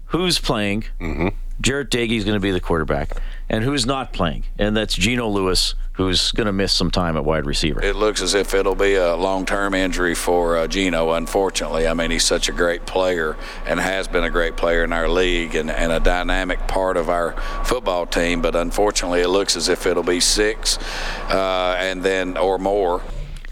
who's 0.06 0.38
playing? 0.38 0.84
Mm-hmm. 1.00 1.28
Jarrett 1.60 1.90
Dagey's 1.90 2.24
going 2.24 2.34
to 2.36 2.40
be 2.40 2.50
the 2.50 2.60
quarterback, 2.60 3.12
and 3.48 3.64
who's 3.64 3.86
not 3.86 4.12
playing? 4.12 4.44
And 4.58 4.76
that's 4.76 4.94
Geno 4.94 5.26
Lewis, 5.28 5.74
who's 5.96 6.30
going 6.32 6.46
to 6.46 6.52
miss 6.52 6.72
some 6.72 6.90
time 6.90 7.16
at 7.16 7.24
wide 7.24 7.46
receiver. 7.46 7.82
It 7.82 7.96
looks 7.96 8.20
as 8.20 8.34
if 8.34 8.54
it'll 8.54 8.74
be 8.74 8.94
a 8.94 9.16
long-term 9.16 9.74
injury 9.74 10.14
for 10.14 10.56
uh, 10.56 10.68
Gino. 10.68 11.12
Unfortunately, 11.12 11.88
I 11.88 11.94
mean 11.94 12.10
he's 12.10 12.24
such 12.24 12.48
a 12.48 12.52
great 12.52 12.84
player 12.86 13.36
and 13.66 13.80
has 13.80 14.06
been 14.06 14.24
a 14.24 14.30
great 14.30 14.56
player 14.56 14.84
in 14.84 14.92
our 14.92 15.08
league 15.08 15.54
and, 15.54 15.70
and 15.70 15.92
a 15.92 16.00
dynamic 16.00 16.66
part 16.68 16.96
of 16.96 17.08
our 17.08 17.32
football 17.64 18.06
team. 18.06 18.42
But 18.42 18.54
unfortunately, 18.54 19.20
it 19.20 19.28
looks 19.28 19.56
as 19.56 19.68
if 19.68 19.86
it'll 19.86 20.02
be 20.02 20.20
six 20.20 20.78
uh, 21.30 21.76
and 21.78 22.02
then 22.02 22.36
or 22.36 22.58
more. 22.58 23.02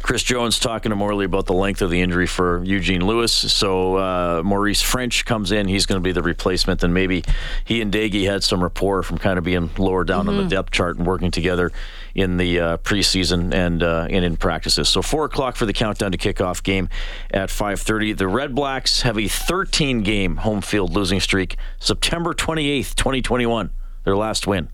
Chris 0.05 0.23
Jones 0.23 0.59
talking 0.59 0.91
to 0.91 0.97
Morley 0.97 1.25
about 1.25 1.47
the 1.47 1.55
length 1.55 1.81
of 1.81 1.89
the 1.89 2.03
injury 2.03 2.27
for 2.27 2.63
Eugene 2.63 3.07
Lewis. 3.07 3.33
So 3.33 3.97
uh, 3.97 4.43
Maurice 4.45 4.83
French 4.83 5.25
comes 5.25 5.51
in. 5.51 5.67
He's 5.67 5.87
going 5.87 5.99
to 5.99 6.05
be 6.05 6.13
the 6.13 6.21
replacement. 6.21 6.83
And 6.83 6.93
maybe 6.93 7.25
he 7.65 7.81
and 7.81 7.91
Daggy 7.91 8.27
had 8.27 8.45
some 8.45 8.63
rapport 8.63 9.03
from 9.03 9.17
kind 9.17 9.39
of 9.39 9.45
being 9.45 9.71
lower 9.79 10.05
down 10.05 10.29
on 10.29 10.37
the 10.37 10.45
depth 10.45 10.73
chart 10.73 10.99
and 10.99 11.07
working 11.07 11.31
together 11.31 11.73
in 12.15 12.37
the 12.37 12.61
uh, 12.61 12.77
preseason 12.77 13.55
and 13.55 13.83
uh, 13.83 14.07
and 14.11 14.27
in 14.27 14.37
practices. 14.37 14.91
So 14.91 15.01
four 15.01 15.25
o'clock 15.25 15.57
for 15.57 15.65
the 15.65 15.73
countdown 15.73 16.13
to 16.13 16.19
kickoff 16.19 16.63
game 16.63 16.91
at 17.31 17.49
5:30. 17.49 18.19
The 18.19 18.29
Red 18.29 18.55
Blacks 18.55 19.01
have 19.03 19.19
a 19.19 19.27
13 19.27 20.03
game 20.03 20.37
home 20.37 20.61
field 20.61 20.93
losing 20.93 21.19
streak. 21.19 21.57
September 21.81 22.35
28th, 22.35 22.95
2021, 22.95 23.71
their 24.05 24.17
last 24.17 24.47
win 24.47 24.69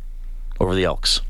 over 0.59 0.75
the 0.75 0.83
Elks. 0.83 1.21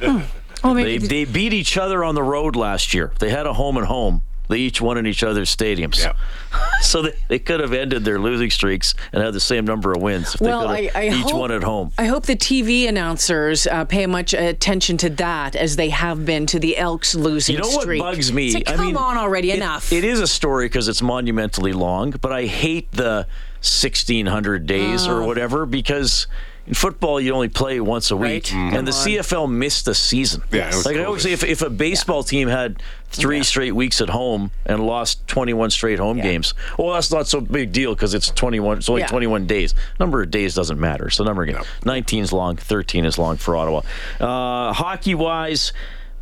Oh, 0.64 0.74
They, 0.74 0.84
maybe 0.84 1.06
they 1.06 1.24
beat 1.24 1.52
each 1.52 1.76
other 1.76 2.04
on 2.04 2.14
the 2.14 2.22
road 2.22 2.56
last 2.56 2.94
year. 2.94 3.12
They 3.18 3.30
had 3.30 3.46
a 3.46 3.52
home 3.52 3.76
and 3.76 3.86
home. 3.86 4.22
They 4.48 4.58
each 4.58 4.80
won 4.80 4.98
in 4.98 5.06
each 5.06 5.22
other's 5.22 5.54
stadiums. 5.54 5.98
Yeah. 5.98 6.12
So 6.82 7.00
they, 7.02 7.12
they 7.28 7.38
could 7.38 7.60
have 7.60 7.72
ended 7.72 8.04
their 8.04 8.18
losing 8.18 8.50
streaks 8.50 8.94
and 9.12 9.22
had 9.22 9.32
the 9.32 9.40
same 9.40 9.64
number 9.64 9.92
of 9.92 10.02
wins 10.02 10.34
if 10.34 10.40
Well, 10.40 10.66
they 10.68 10.88
could 10.88 10.96
I, 10.96 11.00
I 11.00 11.06
each 11.10 11.14
hope, 11.30 11.34
won 11.36 11.52
at 11.52 11.62
home. 11.62 11.92
I 11.96 12.06
hope 12.06 12.26
the 12.26 12.34
TV 12.34 12.88
announcers 12.88 13.68
uh, 13.68 13.84
pay 13.84 14.04
much 14.06 14.34
attention 14.34 14.96
to 14.98 15.10
that 15.10 15.54
as 15.54 15.76
they 15.76 15.90
have 15.90 16.26
been 16.26 16.44
to 16.46 16.58
the 16.58 16.76
Elks 16.76 17.14
losing 17.14 17.54
You 17.54 17.62
know 17.62 17.68
what 17.68 17.82
streak. 17.82 18.02
bugs 18.02 18.32
me? 18.32 18.46
It's 18.46 18.54
like, 18.56 18.68
I 18.68 18.74
come 18.74 18.86
mean, 18.86 18.96
on 18.96 19.16
already, 19.16 19.52
it- 19.52 19.58
enough. 19.58 19.92
It 19.92 20.02
is 20.02 20.18
a 20.20 20.26
story 20.26 20.66
because 20.66 20.88
it's 20.88 21.00
monumentally 21.02 21.72
long, 21.72 22.10
but 22.20 22.32
I 22.32 22.46
hate 22.46 22.90
the 22.92 23.28
1600 23.60 24.66
days 24.66 25.06
Oh. 25.06 25.18
or 25.18 25.26
whatever 25.26 25.64
because 25.66 26.26
in 26.66 26.74
football 26.74 27.20
you 27.20 27.32
only 27.34 27.48
play 27.48 27.80
once 27.80 28.10
a 28.10 28.16
week, 28.16 28.50
Right. 28.52 28.74
and 28.74 28.86
the 28.86 28.92
CFL 28.92 29.48
missed 29.50 29.88
a 29.88 29.94
season. 29.94 30.42
Yeah, 30.52 30.68
it 30.70 30.84
like 30.86 30.96
I 30.96 31.04
always 31.04 31.22
say, 31.22 31.32
if, 31.32 31.42
if 31.42 31.62
a 31.62 31.70
baseball 31.70 32.22
team 32.22 32.48
had 32.48 32.82
three 33.10 33.42
straight 33.42 33.74
weeks 33.74 34.00
at 34.00 34.08
home 34.08 34.50
and 34.64 34.86
lost 34.86 35.26
21 35.28 35.70
straight 35.70 35.98
home 35.98 36.18
games, 36.20 36.54
well, 36.78 36.94
that's 36.94 37.10
not 37.10 37.26
so 37.26 37.40
big 37.40 37.72
deal 37.72 37.94
because 37.94 38.14
it's 38.14 38.30
21. 38.30 38.78
It's 38.78 38.88
only 38.88 39.02
Yeah. 39.02 39.08
21 39.08 39.46
days. 39.46 39.74
Number 40.00 40.22
of 40.22 40.30
days 40.30 40.54
doesn't 40.54 40.78
matter. 40.80 41.10
So 41.10 41.24
number 41.24 41.42
again, 41.42 41.62
19 41.84 42.22
is 42.24 42.32
long, 42.32 42.56
13 42.56 43.04
is 43.04 43.18
long 43.18 43.36
for 43.36 43.56
Ottawa. 43.56 43.82
Uh, 44.20 44.72
hockey 44.72 45.14
wise. 45.14 45.72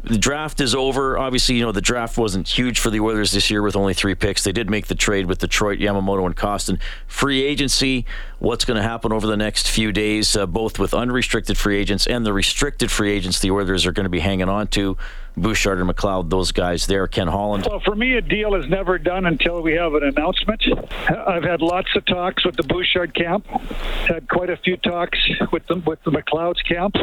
The 0.04 0.18
draft 0.18 0.60
is 0.60 0.74
over. 0.74 1.18
Obviously, 1.18 1.56
you 1.56 1.64
know, 1.64 1.72
the 1.72 1.80
draft 1.80 2.16
wasn't 2.16 2.48
huge 2.48 2.78
for 2.78 2.90
the 2.90 3.00
Oilers 3.00 3.32
this 3.32 3.50
year 3.50 3.62
with 3.62 3.76
only 3.76 3.94
three 3.94 4.14
picks. 4.14 4.44
They 4.44 4.52
did 4.52 4.70
make 4.70 4.86
the 4.86 4.94
trade 4.94 5.26
with 5.26 5.38
Detroit, 5.38 5.78
Yamamoto, 5.78 6.26
and 6.26 6.36
Kostin. 6.36 6.78
Free 7.06 7.42
agency, 7.42 8.06
what's 8.38 8.64
going 8.64 8.76
to 8.76 8.82
happen 8.82 9.12
over 9.12 9.26
the 9.26 9.36
next 9.36 9.68
few 9.68 9.92
days, 9.92 10.36
uh, 10.36 10.46
both 10.46 10.78
with 10.78 10.94
unrestricted 10.94 11.58
free 11.58 11.78
agents 11.78 12.06
and 12.06 12.24
the 12.24 12.32
restricted 12.32 12.90
free 12.90 13.10
agents 13.10 13.40
the 13.40 13.50
Oilers 13.50 13.86
are 13.86 13.92
going 13.92 14.04
to 14.04 14.10
be 14.10 14.20
hanging 14.20 14.48
on 14.48 14.68
to. 14.68 14.96
Bouchard 15.36 15.78
and 15.78 15.88
McLeod, 15.88 16.28
those 16.28 16.52
guys 16.52 16.86
there. 16.86 17.06
Ken 17.06 17.28
Holland. 17.28 17.66
Well, 17.68 17.80
for 17.80 17.94
me, 17.94 18.16
a 18.16 18.20
deal 18.20 18.54
is 18.56 18.68
never 18.68 18.98
done 18.98 19.26
until 19.26 19.62
we 19.62 19.74
have 19.74 19.94
an 19.94 20.02
announcement. 20.02 20.62
I've 21.08 21.44
had 21.44 21.62
lots 21.62 21.88
of 21.94 22.04
talks 22.06 22.44
with 22.44 22.56
the 22.56 22.62
Bouchard 22.64 23.14
camp, 23.14 23.46
had 23.46 24.28
quite 24.28 24.50
a 24.50 24.56
few 24.56 24.76
talks 24.76 25.18
with 25.52 25.66
the 25.68 25.76
with 25.86 26.02
the 26.04 26.10
McLeod's 26.10 26.62
camp. 26.62 26.96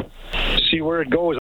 See 0.69 0.81
where 0.81 1.01
it 1.01 1.09
goes. 1.09 1.35